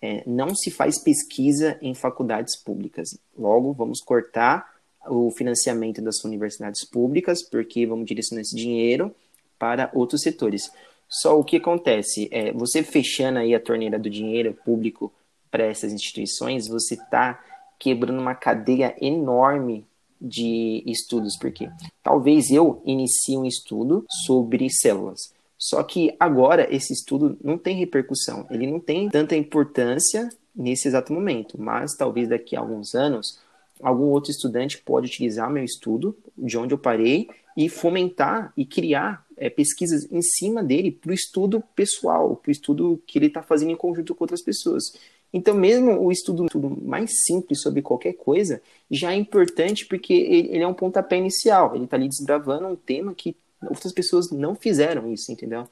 é, 0.00 0.22
não 0.26 0.54
se 0.54 0.70
faz 0.70 0.98
pesquisa 0.98 1.78
em 1.80 1.94
faculdades 1.94 2.56
públicas. 2.56 3.18
Logo, 3.36 3.72
vamos 3.72 4.00
cortar 4.00 4.70
o 5.06 5.30
financiamento 5.30 6.02
das 6.02 6.22
universidades 6.24 6.84
públicas, 6.84 7.42
porque 7.42 7.86
vamos 7.86 8.06
direcionar 8.06 8.42
esse 8.42 8.54
dinheiro 8.54 9.14
para 9.58 9.90
outros 9.94 10.22
setores. 10.22 10.70
Só 11.12 11.38
o 11.38 11.44
que 11.44 11.58
acontece 11.58 12.26
é, 12.32 12.52
você 12.52 12.82
fechando 12.82 13.38
aí 13.38 13.54
a 13.54 13.60
torneira 13.60 13.98
do 13.98 14.08
dinheiro 14.08 14.56
público 14.64 15.12
para 15.50 15.66
essas 15.66 15.92
instituições, 15.92 16.66
você 16.66 16.94
está 16.94 17.38
quebrando 17.78 18.18
uma 18.18 18.34
cadeia 18.34 18.96
enorme 18.98 19.84
de 20.18 20.82
estudos, 20.86 21.36
porque 21.36 21.68
talvez 22.02 22.50
eu 22.50 22.80
inicie 22.86 23.36
um 23.36 23.44
estudo 23.44 24.06
sobre 24.24 24.70
células. 24.70 25.34
Só 25.58 25.82
que 25.82 26.16
agora 26.18 26.66
esse 26.74 26.94
estudo 26.94 27.36
não 27.44 27.58
tem 27.58 27.76
repercussão, 27.76 28.46
ele 28.50 28.66
não 28.66 28.80
tem 28.80 29.10
tanta 29.10 29.36
importância 29.36 30.30
nesse 30.56 30.88
exato 30.88 31.12
momento, 31.12 31.60
mas 31.60 31.94
talvez 31.94 32.26
daqui 32.26 32.56
a 32.56 32.60
alguns 32.60 32.94
anos 32.94 33.38
algum 33.82 34.04
outro 34.04 34.30
estudante 34.30 34.78
pode 34.78 35.08
utilizar 35.08 35.50
meu 35.50 35.64
estudo, 35.64 36.16
de 36.38 36.56
onde 36.56 36.72
eu 36.72 36.78
parei, 36.78 37.28
e 37.56 37.68
fomentar 37.68 38.52
e 38.56 38.64
criar 38.64 39.26
é, 39.36 39.50
pesquisas 39.50 40.10
em 40.10 40.22
cima 40.22 40.62
dele 40.62 40.90
para 40.90 41.10
o 41.10 41.14
estudo 41.14 41.62
pessoal, 41.74 42.36
para 42.36 42.48
o 42.48 42.52
estudo 42.52 43.02
que 43.06 43.18
ele 43.18 43.26
está 43.26 43.42
fazendo 43.42 43.72
em 43.72 43.76
conjunto 43.76 44.14
com 44.14 44.24
outras 44.24 44.40
pessoas. 44.40 44.84
Então, 45.32 45.54
mesmo 45.54 45.98
o 45.98 46.12
estudo, 46.12 46.46
mais 46.82 47.24
simples 47.24 47.60
sobre 47.60 47.82
qualquer 47.82 48.12
coisa 48.12 48.62
já 48.90 49.12
é 49.12 49.16
importante 49.16 49.86
porque 49.86 50.12
ele, 50.12 50.48
ele 50.48 50.62
é 50.62 50.66
um 50.66 50.74
pontapé 50.74 51.16
inicial. 51.16 51.74
Ele 51.74 51.84
está 51.84 51.96
ali 51.96 52.08
desbravando 52.08 52.68
um 52.68 52.76
tema 52.76 53.14
que 53.14 53.34
outras 53.62 53.92
pessoas 53.92 54.30
não 54.30 54.54
fizeram 54.54 55.12
isso, 55.12 55.32
entendeu? 55.32 55.66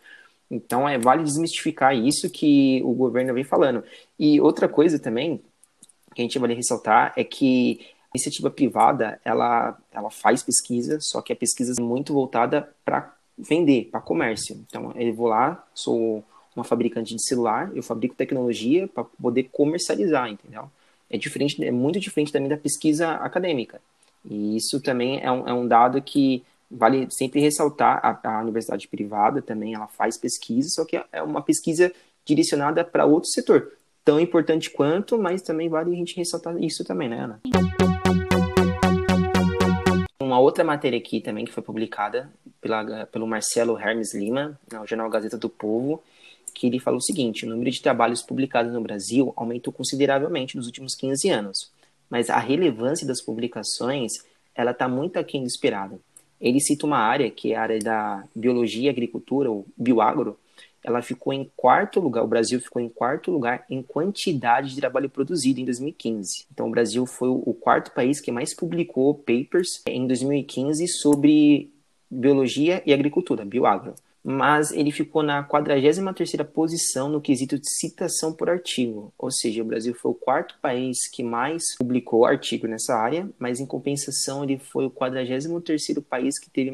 Então, 0.51 0.89
é, 0.89 0.99
vale 0.99 1.23
desmistificar 1.23 1.97
isso 1.97 2.29
que 2.31 2.83
o 2.85 2.93
governo 2.93 3.35
vem 3.35 3.45
falando. 3.45 3.85
E 4.19 4.41
outra 4.41 4.69
coisa 4.69 4.99
também 4.99 5.41
que 6.15 6.23
a 6.23 6.25
gente 6.25 6.39
vale 6.39 6.55
ressaltar 6.55 7.13
é 7.17 7.23
que 7.23 7.87
iniciativa 8.15 8.51
privada, 8.51 9.21
ela, 9.25 9.79
ela 9.93 10.11
faz 10.11 10.43
pesquisa, 10.43 10.99
só 11.01 11.23
que 11.23 11.33
a 11.33 11.37
pesquisa 11.37 11.75
é 11.79 11.83
muito 11.83 12.13
voltada 12.13 12.69
para 12.85 13.15
vender, 13.39 13.89
para 13.91 14.01
comércio. 14.01 14.63
Então, 14.67 14.93
eu 14.97 15.15
vou 15.15 15.29
lá, 15.29 15.65
sou 15.75 16.25
uma 16.55 16.65
fabricante 16.65 17.15
de 17.15 17.23
celular, 17.25 17.71
eu 17.75 17.83
fabrico 17.83 18.15
tecnologia 18.15 18.89
para 18.89 19.05
poder 19.05 19.45
comercializar, 19.45 20.29
entendeu? 20.29 20.71
É 21.09 21.17
diferente, 21.17 21.65
é 21.65 21.71
muito 21.71 21.99
diferente 21.99 22.33
também 22.33 22.49
da 22.49 22.57
pesquisa 22.57 23.13
acadêmica. 23.13 23.81
E 24.25 24.57
isso 24.57 24.81
também 24.81 25.21
é 25.21 25.31
um, 25.31 25.49
é 25.49 25.53
um 25.53 25.67
dado 25.67 26.01
que 26.03 26.45
vale 26.71 27.09
sempre 27.11 27.41
ressaltar, 27.41 28.01
a, 28.03 28.37
a, 28.37 28.43
universidade 28.43 28.87
privada 28.87 29.43
também 29.43 29.75
ela 29.75 29.89
faz 29.89 30.17
pesquisa, 30.17 30.69
só 30.69 30.85
que 30.85 31.01
é 31.13 31.23
uma 31.23 31.43
pesquisa 31.43 31.93
direcionada 32.25 32.85
para 32.85 33.07
outro 33.07 33.29
setor, 33.29 33.73
tão 34.05 34.21
importante 34.21 34.71
quanto, 34.71 35.19
mas 35.19 35.43
também 35.43 35.69
vale 35.69 35.93
a 35.93 35.97
gente 35.97 36.17
ressaltar 36.17 36.57
isso 36.63 36.85
também, 36.85 37.09
né, 37.09 37.25
Ana? 37.25 38.00
Uma 40.31 40.39
outra 40.39 40.63
matéria 40.63 40.97
aqui 40.97 41.21
também 41.21 41.45
que 41.45 41.51
foi 41.51 41.61
publicada 41.61 42.33
pela, 42.61 43.05
pelo 43.07 43.27
Marcelo 43.27 43.77
Hermes 43.77 44.15
Lima, 44.15 44.57
no 44.73 44.87
jornal 44.87 45.11
Gazeta 45.11 45.37
do 45.37 45.49
Povo, 45.49 46.01
que 46.55 46.69
ele 46.69 46.79
falou 46.79 46.99
o 46.99 47.03
seguinte: 47.03 47.45
o 47.45 47.49
número 47.49 47.69
de 47.69 47.83
trabalhos 47.83 48.23
publicados 48.23 48.73
no 48.73 48.81
Brasil 48.81 49.33
aumentou 49.35 49.73
consideravelmente 49.73 50.57
nos 50.57 50.67
últimos 50.67 50.95
15 50.95 51.29
anos, 51.31 51.73
mas 52.09 52.31
a 52.31 52.39
relevância 52.39 53.05
das 53.05 53.21
publicações 53.21 54.13
ela 54.55 54.71
está 54.71 54.87
muito 54.87 55.19
aquém 55.19 55.41
do 55.41 55.49
esperado. 55.49 56.01
Ele 56.41 56.61
cita 56.61 56.87
uma 56.87 56.99
área, 56.99 57.29
que 57.29 57.53
é 57.53 57.57
a 57.57 57.63
área 57.63 57.81
da 57.81 58.23
biologia 58.33 58.87
e 58.87 58.89
agricultura, 58.89 59.51
ou 59.51 59.67
bioagro, 59.77 60.39
ela 60.85 61.03
ficou 61.03 61.33
em 61.33 61.51
quarto 61.57 62.01
lugar, 62.01 62.25
o 62.25 62.29
Brasil 62.29 62.61
ficou 62.61 62.81
em 62.81 62.89
quarto 62.89 63.31
lugar 63.31 63.65
em 63.69 63.83
quantidade 63.83 64.75
de 64.75 64.81
trabalho 64.81 65.11
produzido 65.11 65.61
em 65.61 65.65
2015. 65.65 66.47
Então, 66.53 66.69
o 66.69 66.71
Brasil 66.71 67.05
foi 67.07 67.29
o 67.29 67.55
quarto 67.55 67.93
país 67.93 68.21
que 68.21 68.33
mais 68.33 68.55
publicou 68.55 69.15
papers 69.15 69.83
em 69.87 70.07
2015 70.07 70.87
sobre 70.89 71.71
biologia 72.11 72.83
e 72.87 72.93
agricultura, 72.93 73.45
bioagro 73.45 73.95
mas 74.23 74.71
ele 74.71 74.91
ficou 74.91 75.23
na 75.23 75.43
43ª 75.43 76.45
posição 76.45 77.09
no 77.09 77.21
quesito 77.21 77.59
de 77.59 77.69
citação 77.69 78.33
por 78.33 78.51
artigo, 78.51 79.13
ou 79.19 79.31
seja, 79.31 79.63
o 79.63 79.65
Brasil 79.65 79.95
foi 79.95 80.11
o 80.11 80.15
quarto 80.15 80.57
país 80.61 81.09
que 81.11 81.23
mais 81.23 81.63
publicou 81.79 82.27
artigo 82.27 82.67
nessa 82.67 82.95
área, 82.95 83.29
mas 83.39 83.61
em 83.61 83.67
compensação 83.67 84.45
ele 84.45 84.59
foi 84.59 84.85
o 84.85 84.91
43º 84.91 86.03
país 86.03 86.39
que 86.39 86.51
teve 86.51 86.71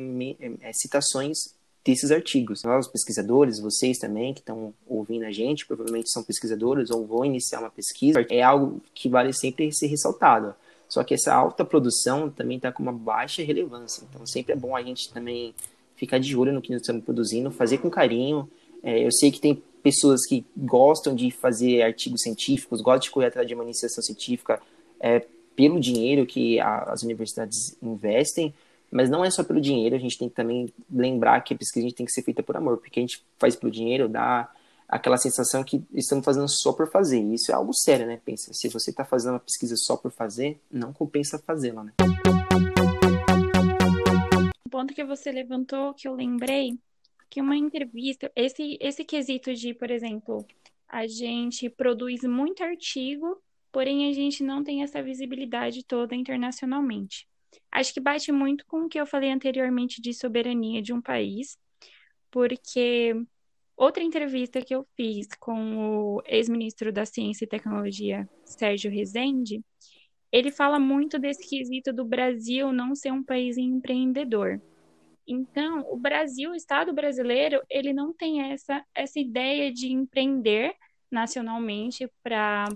é, 0.60 0.72
citações 0.72 1.55
desses 1.86 2.10
artigos. 2.10 2.64
Nós, 2.64 2.86
os 2.86 2.92
pesquisadores, 2.92 3.60
vocês 3.60 3.98
também 3.98 4.34
que 4.34 4.40
estão 4.40 4.74
ouvindo 4.86 5.24
a 5.24 5.30
gente, 5.30 5.64
provavelmente 5.64 6.10
são 6.10 6.22
pesquisadores 6.22 6.90
ou 6.90 7.06
vão 7.06 7.24
iniciar 7.24 7.60
uma 7.60 7.70
pesquisa, 7.70 8.26
é 8.28 8.42
algo 8.42 8.80
que 8.92 9.08
vale 9.08 9.32
sempre 9.32 9.72
ser 9.72 9.86
ressaltado. 9.86 10.54
Só 10.88 11.02
que 11.04 11.14
essa 11.14 11.32
alta 11.32 11.64
produção 11.64 12.28
também 12.28 12.56
está 12.56 12.72
com 12.72 12.82
uma 12.82 12.92
baixa 12.92 13.42
relevância, 13.42 14.04
então 14.08 14.26
sempre 14.26 14.52
é 14.52 14.56
bom 14.56 14.76
a 14.76 14.82
gente 14.82 15.12
também 15.12 15.54
ficar 15.94 16.18
de 16.18 16.36
olho 16.36 16.52
no 16.52 16.60
que 16.60 16.70
nós 16.70 16.80
estamos 16.80 17.04
produzindo, 17.04 17.50
fazer 17.50 17.78
com 17.78 17.88
carinho. 17.88 18.48
É, 18.82 19.04
eu 19.04 19.10
sei 19.12 19.30
que 19.30 19.40
tem 19.40 19.62
pessoas 19.82 20.26
que 20.26 20.44
gostam 20.56 21.14
de 21.14 21.30
fazer 21.30 21.82
artigos 21.82 22.22
científicos, 22.22 22.80
gostam 22.80 23.00
de 23.00 23.10
correr 23.10 23.26
atrás 23.26 23.46
de 23.46 23.54
uma 23.54 23.64
iniciação 23.64 24.02
científica 24.02 24.60
é, 25.00 25.24
pelo 25.54 25.80
dinheiro 25.80 26.26
que 26.26 26.60
a, 26.60 26.78
as 26.92 27.02
universidades 27.02 27.76
investem, 27.82 28.52
mas 28.90 29.10
não 29.10 29.24
é 29.24 29.30
só 29.30 29.42
pelo 29.42 29.60
dinheiro, 29.60 29.96
a 29.96 29.98
gente 29.98 30.18
tem 30.18 30.28
que 30.28 30.34
também 30.34 30.72
lembrar 30.90 31.40
que 31.42 31.54
a 31.54 31.56
pesquisa 31.56 31.86
a 31.86 31.90
tem 31.92 32.06
que 32.06 32.12
ser 32.12 32.22
feita 32.22 32.42
por 32.42 32.56
amor, 32.56 32.78
porque 32.78 33.00
a 33.00 33.02
gente 33.02 33.24
faz 33.38 33.56
pelo 33.56 33.70
dinheiro, 33.70 34.08
dá 34.08 34.50
aquela 34.88 35.16
sensação 35.16 35.64
que 35.64 35.84
estamos 35.92 36.24
fazendo 36.24 36.48
só 36.48 36.72
por 36.72 36.88
fazer. 36.88 37.20
E 37.20 37.34
isso 37.34 37.50
é 37.50 37.54
algo 37.54 37.72
sério, 37.74 38.06
né? 38.06 38.20
Pensa, 38.24 38.52
se 38.52 38.68
você 38.68 38.90
está 38.90 39.04
fazendo 39.04 39.32
uma 39.32 39.40
pesquisa 39.40 39.74
só 39.76 39.96
por 39.96 40.12
fazer, 40.12 40.60
não 40.70 40.92
compensa 40.92 41.38
fazê-la, 41.38 41.84
né? 41.84 41.92
ponto 44.76 44.92
que 44.92 45.02
você 45.04 45.32
levantou, 45.32 45.94
que 45.94 46.06
eu 46.06 46.14
lembrei, 46.14 46.78
que 47.30 47.40
uma 47.40 47.56
entrevista, 47.56 48.30
esse, 48.36 48.76
esse 48.78 49.06
quesito 49.06 49.54
de, 49.54 49.72
por 49.72 49.90
exemplo, 49.90 50.46
a 50.86 51.06
gente 51.06 51.70
produz 51.70 52.22
muito 52.24 52.62
artigo, 52.62 53.40
porém 53.72 54.06
a 54.06 54.12
gente 54.12 54.42
não 54.44 54.62
tem 54.62 54.82
essa 54.82 55.02
visibilidade 55.02 55.82
toda 55.82 56.14
internacionalmente. 56.14 57.26
Acho 57.70 57.92
que 57.92 58.00
bate 58.00 58.32
muito 58.32 58.64
com 58.66 58.84
o 58.84 58.88
que 58.88 58.98
eu 58.98 59.06
falei 59.06 59.30
anteriormente 59.30 60.00
de 60.00 60.14
soberania 60.14 60.80
de 60.80 60.92
um 60.92 61.00
país, 61.00 61.58
porque 62.30 63.14
outra 63.76 64.02
entrevista 64.02 64.62
que 64.62 64.74
eu 64.74 64.86
fiz 64.96 65.28
com 65.38 66.16
o 66.16 66.22
ex-ministro 66.26 66.92
da 66.92 67.04
Ciência 67.04 67.44
e 67.44 67.48
Tecnologia, 67.48 68.28
Sérgio 68.44 68.90
Rezende, 68.90 69.62
ele 70.32 70.50
fala 70.50 70.78
muito 70.78 71.18
desse 71.18 71.48
quesito 71.48 71.92
do 71.92 72.04
Brasil 72.04 72.72
não 72.72 72.94
ser 72.94 73.12
um 73.12 73.22
país 73.22 73.56
empreendedor. 73.56 74.60
Então, 75.26 75.84
o 75.90 75.96
Brasil, 75.96 76.50
o 76.50 76.54
Estado 76.54 76.92
brasileiro, 76.92 77.60
ele 77.68 77.92
não 77.92 78.12
tem 78.12 78.52
essa, 78.52 78.84
essa 78.94 79.18
ideia 79.18 79.72
de 79.72 79.92
empreender 79.92 80.74
nacionalmente 81.10 82.08
para 82.22 82.68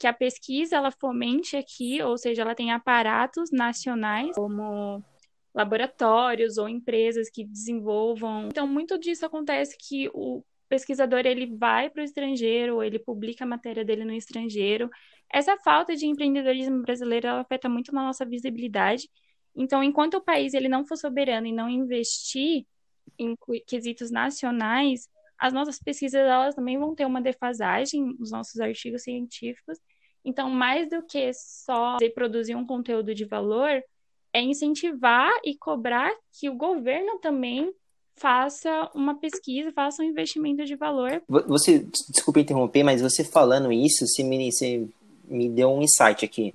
que 0.00 0.06
a 0.06 0.14
pesquisa 0.14 0.76
ela 0.76 0.90
fomente 0.90 1.58
aqui, 1.58 2.02
ou 2.02 2.16
seja, 2.16 2.40
ela 2.40 2.54
tem 2.54 2.72
aparatos 2.72 3.50
nacionais 3.52 4.34
como 4.34 5.04
laboratórios 5.54 6.56
ou 6.56 6.66
empresas 6.66 7.28
que 7.28 7.44
desenvolvam. 7.44 8.46
Então, 8.46 8.66
muito 8.66 8.98
disso 8.98 9.26
acontece 9.26 9.76
que 9.78 10.08
o 10.14 10.42
pesquisador 10.70 11.26
ele 11.26 11.54
vai 11.54 11.90
para 11.90 12.00
o 12.00 12.04
estrangeiro, 12.04 12.82
ele 12.82 12.98
publica 12.98 13.44
a 13.44 13.46
matéria 13.46 13.84
dele 13.84 14.06
no 14.06 14.14
estrangeiro. 14.14 14.88
Essa 15.30 15.58
falta 15.58 15.94
de 15.94 16.06
empreendedorismo 16.06 16.80
brasileiro 16.80 17.26
ela 17.26 17.40
afeta 17.40 17.68
muito 17.68 17.92
na 17.92 18.02
nossa 18.02 18.24
visibilidade. 18.24 19.06
Então, 19.54 19.84
enquanto 19.84 20.14
o 20.14 20.24
país 20.24 20.54
ele 20.54 20.68
não 20.68 20.86
for 20.86 20.96
soberano 20.96 21.46
e 21.46 21.52
não 21.52 21.68
investir 21.68 22.64
em 23.18 23.36
quesitos 23.66 24.10
nacionais, 24.10 25.10
as 25.38 25.52
nossas 25.52 25.78
pesquisas 25.78 26.20
elas 26.20 26.54
também 26.54 26.78
vão 26.78 26.94
ter 26.94 27.04
uma 27.04 27.20
defasagem, 27.20 28.16
os 28.18 28.30
nossos 28.30 28.60
artigos 28.60 29.02
científicos. 29.02 29.78
Então, 30.24 30.50
mais 30.50 30.88
do 30.88 31.02
que 31.02 31.30
só 31.32 31.96
produzir 32.14 32.54
um 32.54 32.66
conteúdo 32.66 33.14
de 33.14 33.24
valor, 33.24 33.82
é 34.32 34.40
incentivar 34.40 35.30
e 35.44 35.56
cobrar 35.56 36.12
que 36.38 36.48
o 36.48 36.54
governo 36.54 37.18
também 37.18 37.72
faça 38.16 38.90
uma 38.94 39.14
pesquisa, 39.14 39.72
faça 39.72 40.02
um 40.02 40.06
investimento 40.06 40.64
de 40.64 40.76
valor. 40.76 41.22
Você, 41.28 41.86
desculpa 42.08 42.40
interromper, 42.40 42.82
mas 42.82 43.00
você 43.00 43.24
falando 43.24 43.72
isso, 43.72 44.06
você 44.06 44.22
me, 44.22 44.52
você 44.52 44.86
me 45.24 45.48
deu 45.48 45.70
um 45.70 45.82
insight 45.82 46.24
aqui. 46.24 46.52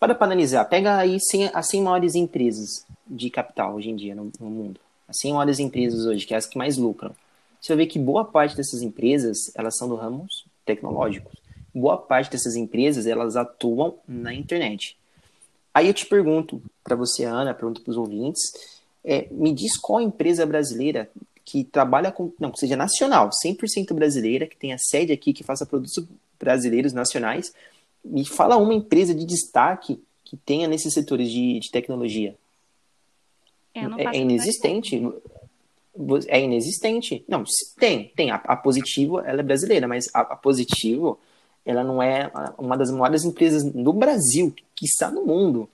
Para 0.00 0.16
analisar, 0.18 0.64
pega 0.64 0.96
aí 0.96 1.20
100, 1.20 1.50
as 1.52 1.68
100 1.68 1.82
maiores 1.82 2.14
empresas 2.14 2.84
de 3.06 3.30
capital 3.30 3.74
hoje 3.74 3.90
em 3.90 3.96
dia 3.96 4.14
no, 4.14 4.32
no 4.40 4.50
mundo. 4.50 4.80
As 5.06 5.18
100 5.20 5.34
maiores 5.34 5.58
empresas 5.58 6.06
hoje, 6.06 6.26
que 6.26 6.34
é 6.34 6.36
as 6.36 6.46
que 6.46 6.56
mais 6.56 6.78
lucram. 6.78 7.14
Você 7.60 7.74
vai 7.74 7.84
ver 7.84 7.92
que 7.92 7.98
boa 7.98 8.24
parte 8.24 8.56
dessas 8.56 8.82
empresas, 8.82 9.36
elas 9.54 9.76
são 9.76 9.88
do 9.88 9.94
ramo 9.94 10.26
tecnológico. 10.64 11.30
Boa 11.74 11.96
parte 11.96 12.30
dessas 12.30 12.54
empresas, 12.54 13.06
elas 13.06 13.36
atuam 13.36 13.98
na 14.06 14.34
internet. 14.34 14.96
Aí 15.72 15.88
eu 15.88 15.94
te 15.94 16.06
pergunto, 16.06 16.62
para 16.84 16.94
você, 16.94 17.24
Ana, 17.24 17.54
pergunto 17.54 17.80
para 17.80 17.90
os 17.90 17.96
ouvintes, 17.96 18.42
é, 19.04 19.26
me 19.30 19.52
diz 19.52 19.78
qual 19.78 20.00
empresa 20.00 20.44
brasileira 20.44 21.10
que 21.44 21.64
trabalha 21.64 22.12
com, 22.12 22.32
não, 22.38 22.52
que 22.52 22.60
seja 22.60 22.76
nacional, 22.76 23.30
100% 23.44 23.92
brasileira, 23.94 24.46
que 24.46 24.56
tenha 24.56 24.76
sede 24.78 25.12
aqui, 25.12 25.32
que 25.32 25.42
faça 25.42 25.66
produtos 25.66 26.04
brasileiros 26.38 26.92
nacionais, 26.92 27.52
me 28.04 28.24
fala 28.24 28.56
uma 28.56 28.74
empresa 28.74 29.14
de 29.14 29.24
destaque 29.24 30.00
que 30.24 30.36
tenha 30.36 30.66
nesses 30.68 30.92
setores 30.92 31.30
de, 31.30 31.58
de 31.60 31.70
tecnologia. 31.70 32.36
É, 33.74 33.80
é 33.80 34.18
inexistente. 34.18 35.02
É 36.26 36.40
inexistente. 36.40 37.24
Não, 37.28 37.44
tem, 37.78 38.12
tem. 38.16 38.30
A, 38.30 38.36
a 38.36 38.56
Positivo, 38.56 39.20
ela 39.20 39.40
é 39.40 39.42
brasileira, 39.42 39.86
mas 39.86 40.06
a, 40.14 40.20
a, 40.20 40.36
Positivo, 40.36 41.18
ela 41.64 41.84
não 41.84 42.02
é 42.02 42.30
uma 42.58 42.76
das 42.76 42.90
maiores 42.90 43.24
empresas 43.24 43.64
no 43.64 43.92
Brasil, 43.92 44.54
que 44.74 44.84
está 44.84 45.10
no 45.10 45.24
mundo. 45.24 45.68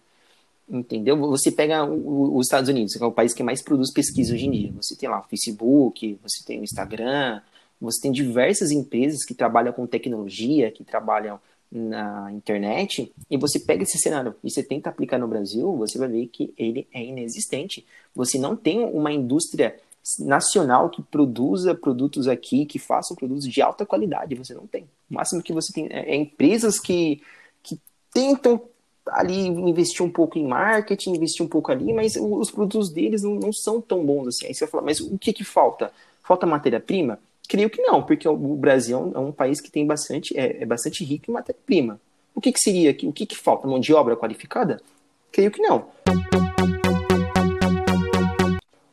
Entendeu? 0.71 1.17
Você 1.17 1.51
pega 1.51 1.85
os 1.85 2.47
Estados 2.47 2.69
Unidos, 2.69 2.95
que 2.95 3.03
é 3.03 3.07
o 3.07 3.13
país 3.13 3.33
que 3.33 3.43
mais 3.43 3.63
produz 3.63 3.91
pesquisa 3.91 4.35
hoje 4.35 4.47
em 4.47 4.51
dia. 4.51 4.73
Você 4.77 4.95
tem 4.95 5.09
lá 5.09 5.21
o 5.21 5.29
Facebook, 5.29 6.19
você 6.23 6.45
tem 6.45 6.61
o 6.61 6.65
Instagram, 6.65 7.41
você 7.81 8.01
tem 8.03 8.13
diversas 8.13 8.71
empresas 8.71 9.25
que 9.25 9.35
trabalham 9.35 9.73
com 9.73 9.87
tecnologia, 9.87 10.71
que 10.71 10.85
trabalham 10.85 11.41
na 11.71 12.33
internet, 12.33 13.13
e 13.31 13.37
você 13.37 13.61
pega 13.61 13.83
esse 13.83 13.99
cenário 13.99 14.35
e 14.43 14.51
você 14.51 14.63
tenta 14.63 14.89
aplicar 14.89 15.19
no 15.19 15.29
Brasil, 15.29 15.77
você 15.77 15.99
vai 15.99 16.09
ver 16.09 16.27
que 16.27 16.53
ele 16.57 16.87
é 16.93 17.05
inexistente. 17.05 17.85
Você 18.15 18.39
não 18.39 18.57
tem 18.57 18.81
uma 18.85 19.13
indústria 19.13 19.77
nacional 20.19 20.89
que 20.89 21.03
produza 21.03 21.75
produtos 21.75 22.29
aqui, 22.29 22.65
que 22.65 22.79
façam 22.79 23.17
produtos 23.17 23.47
de 23.47 23.61
alta 23.61 23.85
qualidade, 23.85 24.35
você 24.35 24.55
não 24.55 24.67
tem. 24.67 24.85
O 25.11 25.15
máximo 25.15 25.43
que 25.43 25.53
você 25.53 25.73
tem 25.73 25.87
é, 25.91 26.15
é 26.15 26.17
empresas 26.17 26.79
que, 26.79 27.23
que 27.63 27.81
tentam 28.13 28.61
ali 29.07 29.47
investir 29.47 30.05
um 30.05 30.11
pouco 30.11 30.39
em 30.39 30.47
marketing, 30.47 31.15
investir 31.15 31.45
um 31.45 31.49
pouco 31.49 31.73
ali, 31.73 31.93
mas 31.93 32.17
os 32.17 32.51
produtos 32.51 32.91
deles 32.91 33.23
não, 33.23 33.35
não 33.35 33.53
são 33.53 33.81
tão 33.81 34.05
bons 34.05 34.29
assim. 34.29 34.47
Aí 34.47 34.55
você 34.55 34.65
vai 34.65 34.71
falar, 34.71 34.85
mas 34.85 35.01
o 35.01 35.19
que 35.19 35.33
que 35.33 35.45
falta? 35.45 35.93
Falta 36.23 36.47
matéria-prima? 36.47 37.19
Creio 37.49 37.71
que 37.71 37.81
não, 37.81 38.03
porque 38.03 38.29
o 38.29 38.37
Brasil 38.37 39.13
é 39.15 39.19
um 39.19 39.33
país 39.33 39.61
que 39.61 39.71
tem 39.71 39.87
bastante, 39.87 40.39
é, 40.39 40.63
é 40.63 40.67
bastante 40.67 41.03
rico 41.03 41.31
em 41.31 41.35
matéria-prima. 41.35 41.99
O 42.35 42.41
que, 42.41 42.53
que 42.53 42.61
seria? 42.61 42.91
O 42.91 43.13
que, 43.13 43.27
que 43.27 43.37
falta? 43.37 43.67
Mão 43.67 43.81
de 43.81 43.93
obra 43.93 44.17
qualificada? 44.17 44.81
Creio 45.33 45.51
que 45.51 45.61
não. 45.63 45.87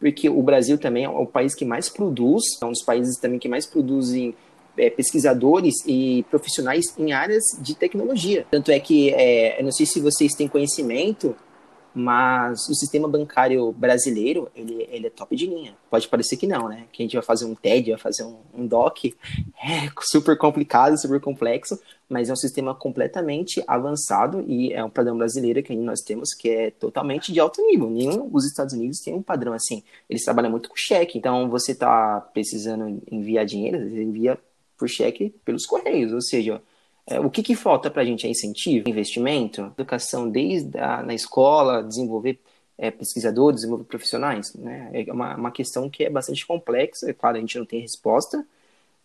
Porque 0.05 0.29
o 0.29 0.39
Brasil 0.43 0.77
também 0.77 1.05
é 1.05 1.09
o 1.09 1.25
país 1.25 1.55
que 1.55 1.65
mais 1.65 1.89
produz, 1.89 2.43
é 2.61 2.65
um 2.65 2.69
dos 2.69 2.83
países 2.83 3.17
também 3.17 3.39
que 3.39 3.49
mais 3.49 3.65
produzem 3.65 4.35
é, 4.77 4.87
pesquisadores 4.87 5.73
e 5.83 6.23
profissionais 6.29 6.83
em 6.99 7.11
áreas 7.11 7.43
de 7.59 7.73
tecnologia. 7.73 8.45
Tanto 8.51 8.69
é 8.69 8.79
que, 8.79 9.09
é, 9.15 9.59
eu 9.59 9.65
não 9.65 9.71
sei 9.71 9.87
se 9.87 9.99
vocês 9.99 10.35
têm 10.35 10.47
conhecimento, 10.47 11.35
mas 11.95 12.67
o 12.67 12.75
sistema 12.75 13.07
bancário 13.07 13.71
brasileiro, 13.71 14.51
ele, 14.53 14.85
ele 14.91 15.07
é 15.07 15.09
top 15.09 15.33
de 15.33 15.47
linha. 15.47 15.77
Pode 15.89 16.09
parecer 16.09 16.35
que 16.35 16.45
não, 16.45 16.67
né? 16.67 16.87
Que 16.91 17.01
a 17.01 17.05
gente 17.05 17.15
vai 17.15 17.23
fazer 17.23 17.45
um 17.45 17.55
TED, 17.55 17.91
vai 17.91 17.99
fazer 17.99 18.23
um, 18.23 18.37
um 18.53 18.67
DOC, 18.67 19.15
é 19.63 19.89
super 20.01 20.37
complicado, 20.37 20.99
super 20.99 21.21
complexo, 21.21 21.79
mas 22.09 22.29
é 22.29 22.33
um 22.33 22.35
sistema 22.35 22.75
completamente 22.75 23.63
avançado 23.65 24.43
e 24.45 24.73
é 24.73 24.83
um 24.83 24.89
padrão 24.89 25.17
brasileiro 25.17 25.63
que 25.63 25.73
nós 25.73 26.01
temos 26.01 26.33
que 26.33 26.49
é 26.49 26.71
totalmente 26.71 27.31
de 27.31 27.39
alto 27.39 27.65
nível. 27.65 27.89
Nenhum 27.89 28.27
dos 28.27 28.45
Estados 28.45 28.73
Unidos 28.73 28.99
tem 28.99 29.13
um 29.13 29.23
padrão 29.23 29.53
assim. 29.53 29.81
Eles 30.09 30.25
trabalham 30.25 30.51
muito 30.51 30.67
com 30.67 30.75
cheque, 30.75 31.17
então 31.17 31.49
você 31.49 31.71
está 31.71 32.19
precisando 32.19 33.01
enviar 33.09 33.45
dinheiro, 33.45 33.77
envia 33.77 34.37
por 34.77 34.89
cheque 34.89 35.33
pelos 35.45 35.65
correios, 35.65 36.11
ou 36.11 36.21
seja, 36.21 36.55
é, 36.55 36.61
o 37.21 37.29
que, 37.29 37.43
que 37.43 37.55
falta 37.55 37.89
para 37.91 38.01
a 38.01 38.05
gente 38.05 38.25
é 38.25 38.29
incentivo, 38.29 38.89
investimento, 38.89 39.71
educação 39.77 40.29
desde 40.29 40.77
a 40.79 41.03
na 41.03 41.13
escola, 41.13 41.83
desenvolver 41.83 42.39
é, 42.77 42.89
pesquisadores, 42.91 43.61
desenvolver 43.61 43.85
profissionais. 43.85 44.53
Né? 44.55 44.89
É 44.93 45.13
uma, 45.13 45.35
uma 45.35 45.51
questão 45.51 45.89
que 45.89 46.03
é 46.03 46.09
bastante 46.09 46.45
complexa, 46.45 47.09
é 47.09 47.13
claro, 47.13 47.37
a 47.37 47.39
gente 47.39 47.57
não 47.57 47.65
tem 47.65 47.79
resposta, 47.79 48.45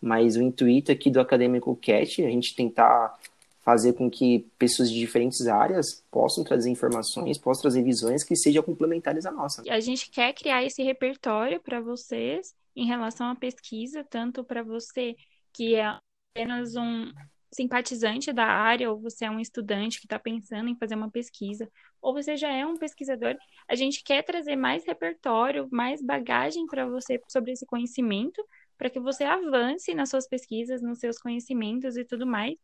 mas 0.01 0.35
o 0.35 0.41
intuito 0.41 0.91
aqui 0.91 1.11
do 1.11 1.19
Acadêmico 1.19 1.75
Cat 1.75 2.23
é 2.23 2.27
a 2.27 2.31
gente 2.31 2.55
tentar 2.55 3.17
fazer 3.63 3.93
com 3.93 4.09
que 4.09 4.47
pessoas 4.57 4.89
de 4.89 4.99
diferentes 4.99 5.45
áreas 5.45 6.03
possam 6.09 6.43
trazer 6.43 6.69
informações, 6.69 7.37
possam 7.37 7.61
trazer 7.61 7.83
visões 7.83 8.23
que 8.23 8.35
sejam 8.35 8.63
complementares 8.63 9.25
à 9.25 9.31
nossa. 9.31 9.61
A 9.69 9.79
gente 9.79 10.09
quer 10.09 10.33
criar 10.33 10.63
esse 10.63 10.81
repertório 10.81 11.59
para 11.59 11.79
vocês 11.79 12.55
em 12.75 12.87
relação 12.87 13.27
à 13.27 13.35
pesquisa, 13.35 14.03
tanto 14.03 14.43
para 14.43 14.63
você 14.63 15.15
que 15.53 15.75
é 15.75 15.95
apenas 16.33 16.75
um, 16.75 17.11
simpatizante 17.51 18.31
da 18.31 18.45
área, 18.45 18.89
ou 18.89 18.99
você 18.99 19.25
é 19.25 19.31
um 19.31 19.39
estudante 19.39 19.99
que 19.99 20.05
está 20.05 20.17
pensando 20.17 20.69
em 20.69 20.75
fazer 20.75 20.95
uma 20.95 21.11
pesquisa, 21.11 21.69
ou 22.01 22.13
você 22.13 22.37
já 22.37 22.51
é 22.51 22.65
um 22.65 22.77
pesquisador, 22.77 23.35
a 23.67 23.75
gente 23.75 24.03
quer 24.03 24.23
trazer 24.23 24.55
mais 24.55 24.85
repertório, 24.85 25.67
mais 25.71 26.01
bagagem 26.01 26.65
para 26.65 26.87
você 26.87 27.21
sobre 27.27 27.51
esse 27.51 27.65
conhecimento, 27.65 28.41
para 28.77 28.89
que 28.89 28.99
você 28.99 29.23
avance 29.23 29.93
nas 29.93 30.09
suas 30.09 30.27
pesquisas, 30.27 30.81
nos 30.81 30.99
seus 30.99 31.17
conhecimentos 31.19 31.97
e 31.97 32.05
tudo 32.05 32.25
mais. 32.25 32.55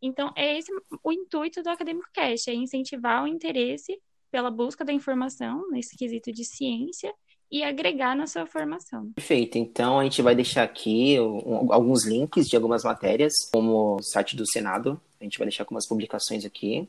Então, 0.00 0.32
é 0.36 0.58
esse 0.58 0.72
o 1.04 1.12
intuito 1.12 1.62
do 1.62 1.70
Acadêmico 1.70 2.08
Cast, 2.12 2.50
é 2.50 2.54
incentivar 2.54 3.22
o 3.22 3.28
interesse 3.28 3.96
pela 4.30 4.50
busca 4.50 4.84
da 4.84 4.92
informação 4.92 5.68
nesse 5.70 5.96
quesito 5.96 6.32
de 6.32 6.44
ciência 6.44 7.14
e 7.52 7.62
agregar 7.62 8.16
na 8.16 8.26
sua 8.26 8.46
formação. 8.46 9.12
Perfeito. 9.12 9.58
Então 9.58 9.98
a 9.98 10.04
gente 10.04 10.22
vai 10.22 10.34
deixar 10.34 10.62
aqui 10.62 11.18
alguns 11.68 12.06
links 12.06 12.48
de 12.48 12.56
algumas 12.56 12.82
matérias, 12.82 13.34
como 13.52 13.96
o 13.96 14.02
site 14.02 14.34
do 14.34 14.50
Senado. 14.50 14.98
A 15.20 15.24
gente 15.24 15.36
vai 15.38 15.46
deixar 15.46 15.64
algumas 15.64 15.86
publicações 15.86 16.46
aqui, 16.46 16.88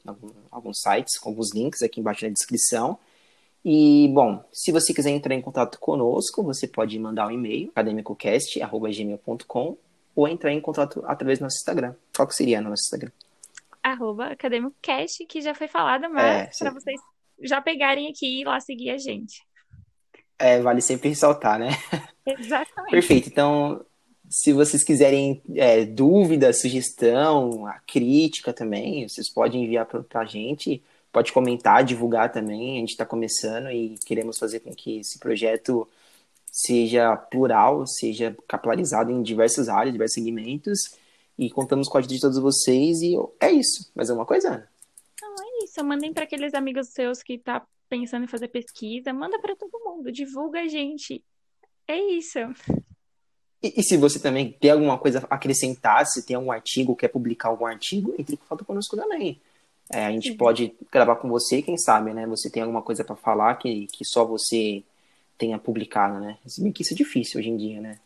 alguns 0.50 0.80
sites, 0.80 1.20
com 1.20 1.28
alguns 1.30 1.54
links 1.54 1.84
aqui 1.84 2.00
embaixo 2.00 2.26
na 2.26 2.32
descrição. 2.32 2.98
E, 3.66 4.10
bom, 4.14 4.42
se 4.54 4.72
você 4.72 4.94
quiser 4.94 5.10
entrar 5.12 5.36
em 5.36 5.42
contato 5.42 5.78
conosco, 5.80 6.42
você 6.42 6.66
pode 6.66 6.98
mandar 6.98 7.28
um 7.28 7.32
e-mail, 7.32 7.68
academicocast.gmail.com 7.70 9.78
ou 10.16 10.28
entrar 10.28 10.54
em 10.54 10.62
contato 10.62 11.04
através 11.06 11.40
do 11.40 11.44
nosso 11.44 11.58
Instagram. 11.58 11.94
Qual 12.16 12.28
que 12.28 12.36
seria 12.36 12.62
no 12.62 12.70
nosso 12.70 12.84
Instagram? 12.84 13.12
Arroba 13.82 14.28
academicocast, 14.28 15.26
que 15.26 15.42
já 15.42 15.54
foi 15.54 15.68
falada, 15.68 16.08
mas 16.08 16.26
é, 16.26 16.50
para 16.64 16.72
vocês 16.74 17.02
já 17.42 17.60
pegarem 17.62 18.10
aqui 18.10 18.42
e 18.42 18.46
lá 18.46 18.62
seguir 18.62 18.92
a 18.92 18.98
gente. 18.98 19.44
É, 20.44 20.60
vale 20.60 20.82
sempre 20.82 21.08
ressaltar, 21.08 21.58
né? 21.58 21.70
Exatamente. 22.28 22.92
Perfeito. 22.92 23.30
Então, 23.30 23.86
se 24.30 24.52
vocês 24.52 24.84
quiserem 24.84 25.42
é, 25.56 25.86
dúvida, 25.86 26.52
sugestão, 26.52 27.66
a 27.66 27.80
crítica 27.80 28.52
também, 28.52 29.08
vocês 29.08 29.30
podem 29.30 29.64
enviar 29.64 29.86
para 29.86 30.20
a 30.20 30.26
gente, 30.26 30.84
pode 31.14 31.32
comentar, 31.32 31.82
divulgar 31.86 32.30
também. 32.30 32.76
A 32.76 32.80
gente 32.82 32.90
está 32.90 33.06
começando 33.06 33.72
e 33.72 33.96
queremos 34.06 34.38
fazer 34.38 34.60
com 34.60 34.76
que 34.76 35.00
esse 35.00 35.18
projeto 35.18 35.88
seja 36.52 37.16
plural, 37.16 37.88
seja 37.88 38.36
capilarizado 38.46 39.12
em 39.12 39.24
diversas 39.24 39.70
áreas, 39.70 39.94
diversos 39.94 40.16
segmentos. 40.16 40.80
E 41.40 41.50
contamos 41.50 41.88
com 41.88 41.98
a 41.98 42.00
ajuda 42.00 42.16
de 42.16 42.20
todos 42.22 42.38
vocês. 42.38 43.02
E 43.02 43.16
é 43.40 43.50
isso. 43.50 43.90
Mais 43.96 44.10
alguma 44.10 44.26
coisa? 44.26 44.68
Não, 45.22 45.36
é 45.36 45.64
isso. 45.64 45.82
Mandem 45.86 46.14
para 46.14 46.26
aqueles 46.26 46.54
amigos 46.54 46.90
seus 46.90 47.24
que 47.24 47.38
tá 47.38 47.66
pensando 47.90 48.24
em 48.24 48.28
fazer 48.28 48.48
pesquisa. 48.48 49.14
Manda 49.14 49.40
para 49.40 49.56
todo 49.56 49.84
mundo. 49.84 50.12
Divulga 50.12 50.62
a 50.62 50.68
gente. 50.68 51.24
É 51.88 51.98
isso. 51.98 52.40
E, 53.62 53.74
e, 53.78 53.84
se 53.84 53.96
você 53.98 54.20
também 54.20 54.52
tem 54.52 54.72
alguma 54.72 54.98
coisa 54.98 55.26
a 55.30 55.36
acrescentar, 55.36 56.06
se 56.06 56.26
tem 56.26 56.36
algum 56.36 56.52
artigo, 56.52 56.96
quer 56.96 57.08
publicar 57.08 57.50
algum 57.50 57.66
artigo, 57.66 58.14
entre 58.18 58.36
em 58.36 58.38
contato 58.38 58.66
conosco 58.66 58.98
também. 58.98 59.40
É, 59.90 60.06
a 60.06 60.12
gente 60.12 60.32
Sim. 60.32 60.38
pode 60.38 60.74
gravar 60.92 61.16
com 61.18 61.30
você, 61.30 61.62
quem 61.62 61.78
sabe, 61.78 62.14
né? 62.14 62.26
Você 62.28 62.50
tem 62.50 62.64
alguma 62.64 62.82
coisa 62.82 63.04
para 63.04 63.16
falar 63.16 63.56
que, 63.56 63.88
que 63.88 64.06
só 64.06 64.26
você 64.26 64.84
tenha 65.38 65.58
publicado, 65.58 66.20
né? 66.20 66.38
Se 66.46 66.62
bem 66.62 66.72
que 66.72 66.84
isso 66.84 66.94
é 66.94 66.98
difícil 66.98 67.40
hoje 67.40 67.50
em 67.50 67.58
dia, 67.58 67.82
né? 67.82 68.00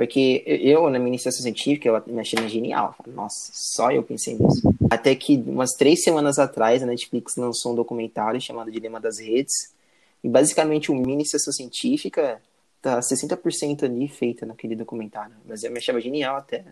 Porque 0.00 0.42
eu, 0.46 0.88
na 0.88 0.98
minha 0.98 1.10
iniciação 1.10 1.42
científica, 1.42 1.86
eu 1.86 2.02
me 2.06 2.22
achei 2.22 2.48
genial. 2.48 2.96
Nossa, 3.06 3.52
só 3.52 3.92
eu 3.92 4.02
pensei 4.02 4.32
nisso. 4.32 4.62
Até 4.90 5.14
que 5.14 5.36
umas 5.36 5.72
três 5.72 6.02
semanas 6.02 6.38
atrás, 6.38 6.82
a 6.82 6.86
Netflix 6.86 7.36
lançou 7.36 7.72
um 7.72 7.74
documentário 7.74 8.40
chamado 8.40 8.70
Dilema 8.70 8.98
das 8.98 9.18
Redes. 9.18 9.74
E 10.24 10.28
basicamente, 10.30 10.90
o 10.90 10.94
minha 10.94 11.12
iniciação 11.12 11.52
científica 11.52 12.40
tá 12.80 12.98
60% 12.98 13.82
ali 13.82 14.08
feita 14.08 14.46
naquele 14.46 14.74
documentário. 14.74 15.36
Mas 15.44 15.64
eu 15.64 15.70
me 15.70 15.76
achava 15.76 16.00
genial 16.00 16.34
até, 16.36 16.64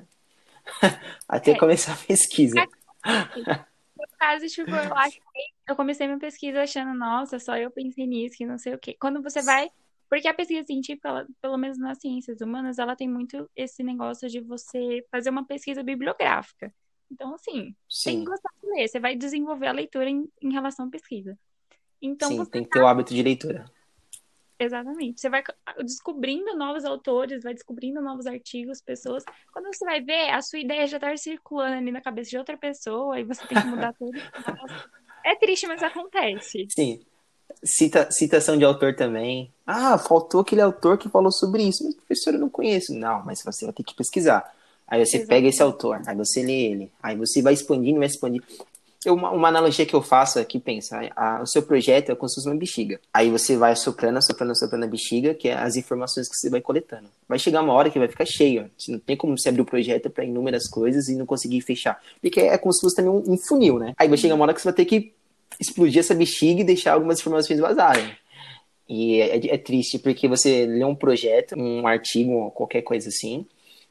até 1.29 1.51
é. 1.51 1.59
começar 1.59 1.93
a 1.93 1.97
pesquisa. 1.97 2.67
No 3.99 4.07
caso, 4.17 4.47
tipo, 4.47 4.71
eu 4.71 5.11
que 5.11 5.21
eu 5.67 5.75
comecei 5.75 6.07
minha 6.07 6.21
pesquisa 6.21 6.62
achando, 6.62 6.95
nossa, 6.97 7.41
só 7.41 7.57
eu 7.57 7.69
pensei 7.69 8.07
nisso, 8.07 8.37
que 8.37 8.47
não 8.47 8.57
sei 8.57 8.73
o 8.73 8.79
quê. 8.79 8.97
Quando 8.99 9.21
você 9.21 9.43
vai. 9.43 9.69
Porque 10.09 10.27
a 10.27 10.35
pesquisa 10.35 10.64
científica, 10.64 11.09
ela, 11.09 11.27
pelo 11.40 11.59
menos 11.59 11.79
nas 11.79 11.99
ciências 11.99 12.40
humanas, 12.40 12.79
ela 12.79 12.97
tem 12.97 13.09
muito 13.09 13.49
esse 13.55 13.83
negócio 13.83 14.29
de 14.29 14.40
você 14.40 15.05
fazer 15.11 15.31
uma 15.31 15.47
pesquisa 15.47 15.83
bibliográfica. 15.83 16.73
Então, 17.11 17.35
assim, 17.35 17.75
Sim. 17.88 18.11
tem 18.11 18.18
que 18.21 18.31
gostar 18.31 18.51
de 18.62 18.71
ler. 18.71 18.88
Você 18.88 19.01
vai 19.01 19.16
desenvolver 19.16 19.66
a 19.66 19.73
leitura 19.73 20.09
em, 20.09 20.29
em 20.42 20.53
relação 20.53 20.87
à 20.87 20.90
pesquisa. 20.90 21.38
Então, 22.01 22.29
Sim, 22.29 22.44
tem 22.47 22.64
que 22.64 22.71
ter 22.71 22.81
o 22.81 22.87
hábito 22.87 23.14
de 23.14 23.23
leitura. 23.23 23.64
Exatamente. 24.59 25.21
Você 25.21 25.31
vai 25.31 25.42
descobrindo 25.85 26.57
novos 26.57 26.85
autores, 26.85 27.44
vai 27.44 27.55
descobrindo 27.55 28.01
novos 28.01 28.27
artigos, 28.27 28.81
pessoas. 28.81 29.25
Quando 29.53 29.66
você 29.66 29.85
vai 29.85 30.01
ver, 30.01 30.31
a 30.31 30.42
sua 30.42 30.59
ideia 30.59 30.87
já 30.87 30.97
está 30.97 31.16
circulando 31.16 31.77
ali 31.77 31.92
na 31.92 32.01
cabeça 32.01 32.31
de 32.31 32.38
outra 32.38 32.57
pessoa 32.57 33.21
e 33.21 33.25
você 33.25 33.47
tem 33.47 33.61
que 33.61 33.68
mudar 33.68 33.92
tudo. 33.99 34.18
é 35.25 35.37
triste, 35.37 35.66
mas 35.66 35.83
acontece. 35.83 36.66
Sim. 36.71 37.07
Cita, 37.65 38.09
citação 38.11 38.57
de 38.57 38.65
autor 38.65 38.95
também. 38.95 39.51
Ah, 39.67 39.99
faltou 39.99 40.41
aquele 40.41 40.61
autor 40.61 40.97
que 40.97 41.09
falou 41.09 41.33
sobre 41.33 41.63
isso. 41.63 41.85
Mas, 41.85 41.95
professor, 41.95 42.35
eu 42.35 42.41
não 42.41 42.49
conheço. 42.49 42.95
Não, 42.95 43.25
mas 43.25 43.43
você 43.43 43.65
vai 43.65 43.75
ter 43.75 43.83
que 43.83 43.95
pesquisar. 43.95 44.53
Aí 44.89 45.05
você 45.05 45.19
Exatamente. 45.19 45.29
pega 45.29 45.49
esse 45.49 45.63
autor, 45.63 46.01
aí 46.07 46.17
você 46.17 46.43
lê 46.43 46.63
ele, 46.63 46.91
aí 47.03 47.15
você 47.15 47.43
vai 47.43 47.53
expandindo, 47.53 47.99
vai 47.99 48.07
expandindo. 48.07 48.45
Uma, 49.07 49.31
uma, 49.31 49.49
analogia 49.49 49.87
que 49.87 49.95
eu 49.95 50.03
faço 50.03 50.41
aqui, 50.41 50.59
pensa, 50.59 50.99
a, 51.15 51.41
o 51.41 51.47
seu 51.47 51.63
projeto 51.63 52.11
é 52.11 52.17
como 52.17 52.29
se 52.29 52.35
fosse 52.35 52.49
uma 52.49 52.57
bexiga. 52.57 52.99
Aí 53.15 53.31
você 53.31 53.57
vai 53.57 53.77
soprando, 53.77 54.21
soprando, 54.21 54.59
soprando 54.59 54.85
a 54.85 54.89
bexiga, 54.89 55.35
que 55.35 55.49
é 55.49 55.55
as 55.55 55.77
informações 55.77 56.29
que 56.29 56.35
você 56.35 56.51
vai 56.51 56.61
coletando. 56.61 57.07
Vai 57.29 57.39
chegar 57.39 57.63
uma 57.63 57.73
hora 57.75 57.91
que 57.91 57.99
vai 57.99 58.09
ficar 58.09 58.27
cheio. 58.27 58.69
Você 58.77 58.91
não 58.91 58.99
tem 58.99 59.17
como 59.17 59.39
você 59.39 59.51
abrir 59.51 59.61
o 59.61 59.65
projeto 59.65 60.11
para 60.11 60.25
inúmeras 60.25 60.69
coisas 60.69 61.09
e 61.09 61.15
não 61.15 61.27
conseguir 61.27 61.61
fechar. 61.61 62.03
Porque 62.21 62.41
é 62.41 62.59
como 62.59 62.73
se 62.73 62.81
fosse 62.81 62.97
também 62.97 63.13
um, 63.13 63.35
um 63.35 63.39
funil, 63.39 63.79
né? 63.79 63.95
Aí 63.97 64.09
vai 64.09 64.19
chegar 64.19 64.35
uma 64.35 64.43
hora 64.45 64.53
que 64.53 64.61
você 64.61 64.67
vai 64.67 64.75
ter 64.75 64.85
que 64.85 65.13
explodir 65.61 66.01
essa 66.01 66.14
bexiga 66.14 66.61
e 66.61 66.64
deixar 66.64 66.94
algumas 66.94 67.21
informações 67.21 67.61
vazarem. 67.61 68.11
E 68.88 69.21
é, 69.21 69.37
é, 69.37 69.55
é 69.55 69.59
triste, 69.59 69.99
porque 69.99 70.27
você 70.27 70.64
lê 70.66 70.85
um 70.85 70.94
projeto, 70.94 71.55
um 71.59 71.87
artigo, 71.87 72.51
qualquer 72.53 72.83
coisa 72.83 73.09
assim, 73.09 73.44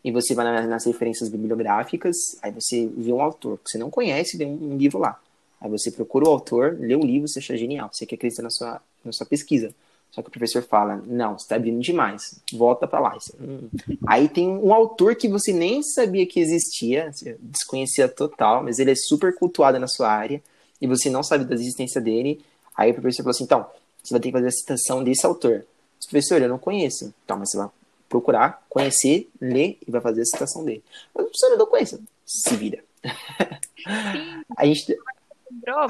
e 0.04 0.12
você 0.12 0.34
vai 0.34 0.66
nas 0.66 0.86
referências 0.86 1.30
bibliográficas, 1.30 2.16
aí 2.42 2.52
você 2.52 2.90
vê 2.98 3.12
um 3.12 3.22
autor 3.22 3.58
que 3.58 3.70
você 3.70 3.78
não 3.78 3.90
conhece, 3.90 4.38
vê 4.38 4.46
um, 4.46 4.78
livro 4.78 5.00
lá. 5.00 5.20
Aí 5.60 5.70
você 5.70 5.92
procura 5.92 6.26
o 6.26 6.30
autor, 6.30 6.78
lê 6.80 6.96
o 6.96 7.02
livro, 7.02 7.28
você 7.28 7.40
acha 7.40 7.58
genial, 7.58 7.90
você 7.92 8.06
quer 8.06 8.16
acreditar 8.16 8.44
na 8.44 8.50
sua, 8.50 8.82
na 9.04 9.12
sua 9.12 9.26
pesquisa. 9.26 9.74
Só 10.12 10.22
que 10.22 10.30
o 10.30 10.32
professor 10.32 10.64
fala, 10.64 11.04
não, 11.06 11.38
você 11.38 11.44
está 11.44 11.56
abrindo 11.58 11.82
demais, 11.82 12.42
volta 12.54 12.88
para 12.88 13.00
lá. 13.00 13.18
Hum. 13.40 13.68
Aí 14.08 14.30
tem 14.30 14.48
um 14.48 14.74
autor 14.74 15.16
que 15.16 15.28
você 15.28 15.52
nem 15.52 15.84
sabia 15.84 16.26
que 16.26 16.40
existia, 16.40 17.12
desconhecia 17.40 18.08
total, 18.08 18.64
mas 18.64 18.80
ele 18.80 18.92
é 18.92 18.96
super 18.96 19.36
cultuado 19.36 19.78
na 19.78 19.88
sua 19.88 20.10
área, 20.10 20.42
e 20.82 20.88
você 20.88 21.10
não 21.10 21.24
sabe 21.24 21.46
da 21.46 21.54
existência 21.54 22.02
dele. 22.02 22.44
Aí 22.76 22.92
o 22.92 22.94
professor 22.94 23.24
falou 23.24 23.32
assim, 23.32 23.44
então, 23.44 23.66
você 24.04 24.14
vai 24.14 24.22
ter 24.22 24.30
que 24.30 24.34
fazer 24.34 24.48
a 24.48 24.52
citação 24.52 25.04
desse 25.04 25.26
autor. 25.26 25.66
Professor, 26.10 26.42
eu 26.42 26.48
não 26.50 26.58
conheço. 26.58 27.14
Então, 27.24 27.38
mas 27.38 27.52
você 27.52 27.58
vai 27.58 27.70
procurar, 28.08 28.66
conhecer, 28.70 29.30
ler 29.42 29.78
e 29.86 29.92
vai 29.92 30.00
fazer 30.00 30.22
a 30.22 30.26
citação 30.26 30.64
dele. 30.64 30.84
Mas 31.14 31.26
o 31.26 31.30
professor 31.30 31.58
não 31.58 31.66
conhece, 31.66 32.02
se 32.26 32.56
vira. 32.56 32.84
Sim. 33.02 34.44
a 34.56 34.66
gente. 34.66 34.98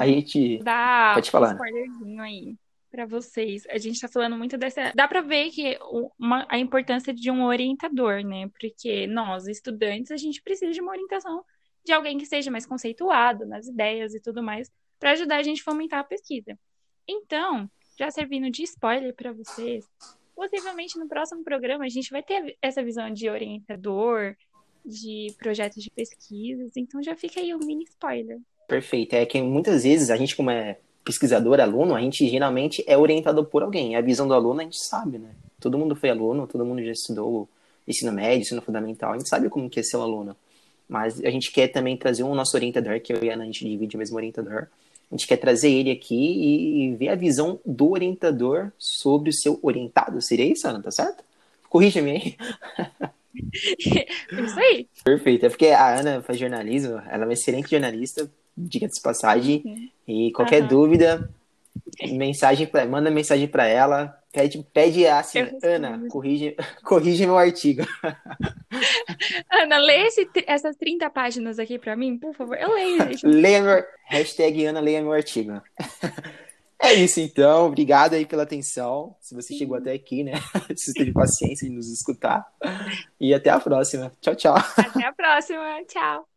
A 0.00 0.06
gente. 0.06 0.58
Dá 0.62 1.12
pode 1.14 1.30
falar. 1.30 1.50
um 1.50 1.52
spoilerzinho 1.52 2.22
aí 2.22 2.56
para 2.90 3.06
vocês. 3.06 3.64
A 3.68 3.78
gente 3.78 4.00
tá 4.00 4.08
falando 4.08 4.36
muito 4.36 4.56
dessa. 4.56 4.92
Dá 4.94 5.06
para 5.06 5.20
ver 5.20 5.50
que 5.50 5.78
uma, 6.18 6.46
a 6.48 6.58
importância 6.58 7.12
de 7.12 7.30
um 7.30 7.44
orientador, 7.44 8.24
né? 8.24 8.48
Porque 8.48 9.06
nós, 9.06 9.46
estudantes, 9.46 10.10
a 10.10 10.16
gente 10.16 10.42
precisa 10.42 10.72
de 10.72 10.80
uma 10.80 10.92
orientação 10.92 11.44
de 11.88 11.92
alguém 11.94 12.18
que 12.18 12.26
seja 12.26 12.50
mais 12.50 12.66
conceituado 12.66 13.46
nas 13.46 13.66
ideias 13.66 14.14
e 14.14 14.20
tudo 14.20 14.42
mais, 14.42 14.70
para 15.00 15.12
ajudar 15.12 15.38
a 15.38 15.42
gente 15.42 15.62
a 15.62 15.64
fomentar 15.64 16.00
a 16.00 16.04
pesquisa. 16.04 16.56
Então, 17.08 17.68
já 17.98 18.10
servindo 18.10 18.50
de 18.50 18.62
spoiler 18.62 19.14
para 19.14 19.32
vocês, 19.32 19.86
possivelmente 20.36 20.98
no 20.98 21.08
próximo 21.08 21.42
programa 21.42 21.86
a 21.86 21.88
gente 21.88 22.10
vai 22.10 22.22
ter 22.22 22.56
essa 22.60 22.82
visão 22.82 23.10
de 23.10 23.30
orientador, 23.30 24.36
de 24.84 25.34
projetos 25.38 25.82
de 25.82 25.90
pesquisas, 25.90 26.76
então 26.76 27.02
já 27.02 27.16
fica 27.16 27.40
aí 27.40 27.54
um 27.54 27.58
mini 27.58 27.84
spoiler. 27.84 28.38
Perfeito. 28.68 29.14
É 29.14 29.24
que 29.24 29.40
muitas 29.40 29.84
vezes 29.84 30.10
a 30.10 30.16
gente, 30.16 30.36
como 30.36 30.50
é 30.50 30.78
pesquisador, 31.02 31.58
aluno, 31.58 31.94
a 31.94 32.00
gente 32.02 32.28
geralmente 32.28 32.84
é 32.86 32.98
orientado 32.98 33.42
por 33.46 33.62
alguém. 33.62 33.96
A 33.96 34.02
visão 34.02 34.28
do 34.28 34.34
aluno 34.34 34.60
a 34.60 34.64
gente 34.64 34.78
sabe, 34.78 35.16
né? 35.16 35.30
Todo 35.58 35.78
mundo 35.78 35.96
foi 35.96 36.10
aluno, 36.10 36.46
todo 36.46 36.66
mundo 36.66 36.84
já 36.84 36.92
estudou 36.92 37.48
ensino 37.86 38.12
médio, 38.12 38.42
ensino 38.42 38.60
fundamental, 38.60 39.14
a 39.14 39.18
gente 39.18 39.28
sabe 39.28 39.48
como 39.48 39.70
que 39.70 39.80
é 39.80 39.82
ser 39.82 39.96
um 39.96 40.02
aluno. 40.02 40.36
Mas 40.88 41.22
a 41.22 41.30
gente 41.30 41.52
quer 41.52 41.68
também 41.68 41.96
trazer 41.96 42.22
um 42.22 42.34
nosso 42.34 42.56
orientador, 42.56 43.00
que 43.00 43.12
eu 43.12 43.22
e 43.22 43.30
a 43.30 43.34
Ana, 43.34 43.42
a 43.42 43.46
gente 43.46 43.68
divide 43.68 43.96
o 43.96 43.98
mesmo 43.98 44.16
orientador, 44.16 44.68
a 45.10 45.14
gente 45.14 45.26
quer 45.26 45.36
trazer 45.36 45.70
ele 45.70 45.90
aqui 45.90 46.14
e 46.14 46.94
ver 46.94 47.08
a 47.08 47.14
visão 47.14 47.58
do 47.64 47.90
orientador 47.90 48.70
sobre 48.78 49.30
o 49.30 49.32
seu 49.32 49.58
orientado. 49.62 50.20
Seria 50.20 50.44
isso, 50.44 50.68
Ana? 50.68 50.82
Tá 50.82 50.90
certo? 50.90 51.24
Corrija-me 51.68 52.10
aí. 52.10 52.36
isso 54.32 54.58
aí. 54.58 54.88
Perfeito. 55.04 55.46
É 55.46 55.48
porque 55.48 55.66
a 55.68 55.98
Ana 55.98 56.22
faz 56.22 56.38
jornalismo, 56.38 57.00
ela 57.08 57.24
é 57.24 57.26
uma 57.26 57.32
excelente 57.32 57.70
jornalista, 57.70 58.30
diga 58.56 58.86
de 58.86 59.00
passagem. 59.00 59.62
Uhum. 59.64 59.88
E 60.06 60.32
qualquer 60.32 60.62
uhum. 60.62 60.68
dúvida, 60.68 61.30
mensagem 62.10 62.66
pra, 62.66 62.84
manda 62.86 63.10
mensagem 63.10 63.48
para 63.48 63.66
ela. 63.66 64.14
Pede, 64.30 64.62
pede 64.74 65.06
assim, 65.06 65.38
Ana, 65.62 66.06
corrige, 66.10 66.54
corrige 66.84 67.24
meu 67.24 67.38
artigo. 67.38 67.82
Ana, 69.50 69.78
lê 69.78 70.06
esse, 70.06 70.28
essas 70.46 70.76
30 70.76 71.08
páginas 71.10 71.58
aqui 71.58 71.78
para 71.78 71.96
mim, 71.96 72.18
por 72.18 72.34
favor. 72.34 72.56
Eu 72.56 72.74
leio, 72.74 72.98
gente. 72.98 73.26
Leia 73.26 73.62
meu, 73.62 73.84
hashtag 74.06 74.66
Ana, 74.66 74.80
leia 74.80 75.02
meu 75.02 75.12
artigo. 75.12 75.60
É 76.80 76.94
isso, 76.94 77.18
então. 77.18 77.66
Obrigado 77.66 78.14
aí 78.14 78.24
pela 78.24 78.44
atenção. 78.44 79.16
Se 79.20 79.34
você 79.34 79.52
chegou 79.52 79.76
até 79.76 79.92
aqui, 79.92 80.22
né? 80.22 80.34
Se 80.76 80.94
teve 80.94 81.12
paciência 81.12 81.68
de 81.68 81.74
nos 81.74 81.92
escutar. 81.92 82.46
E 83.20 83.34
até 83.34 83.50
a 83.50 83.58
próxima. 83.58 84.12
Tchau, 84.20 84.36
tchau. 84.36 84.54
Até 84.56 85.04
a 85.04 85.12
próxima. 85.12 85.84
Tchau. 85.88 86.28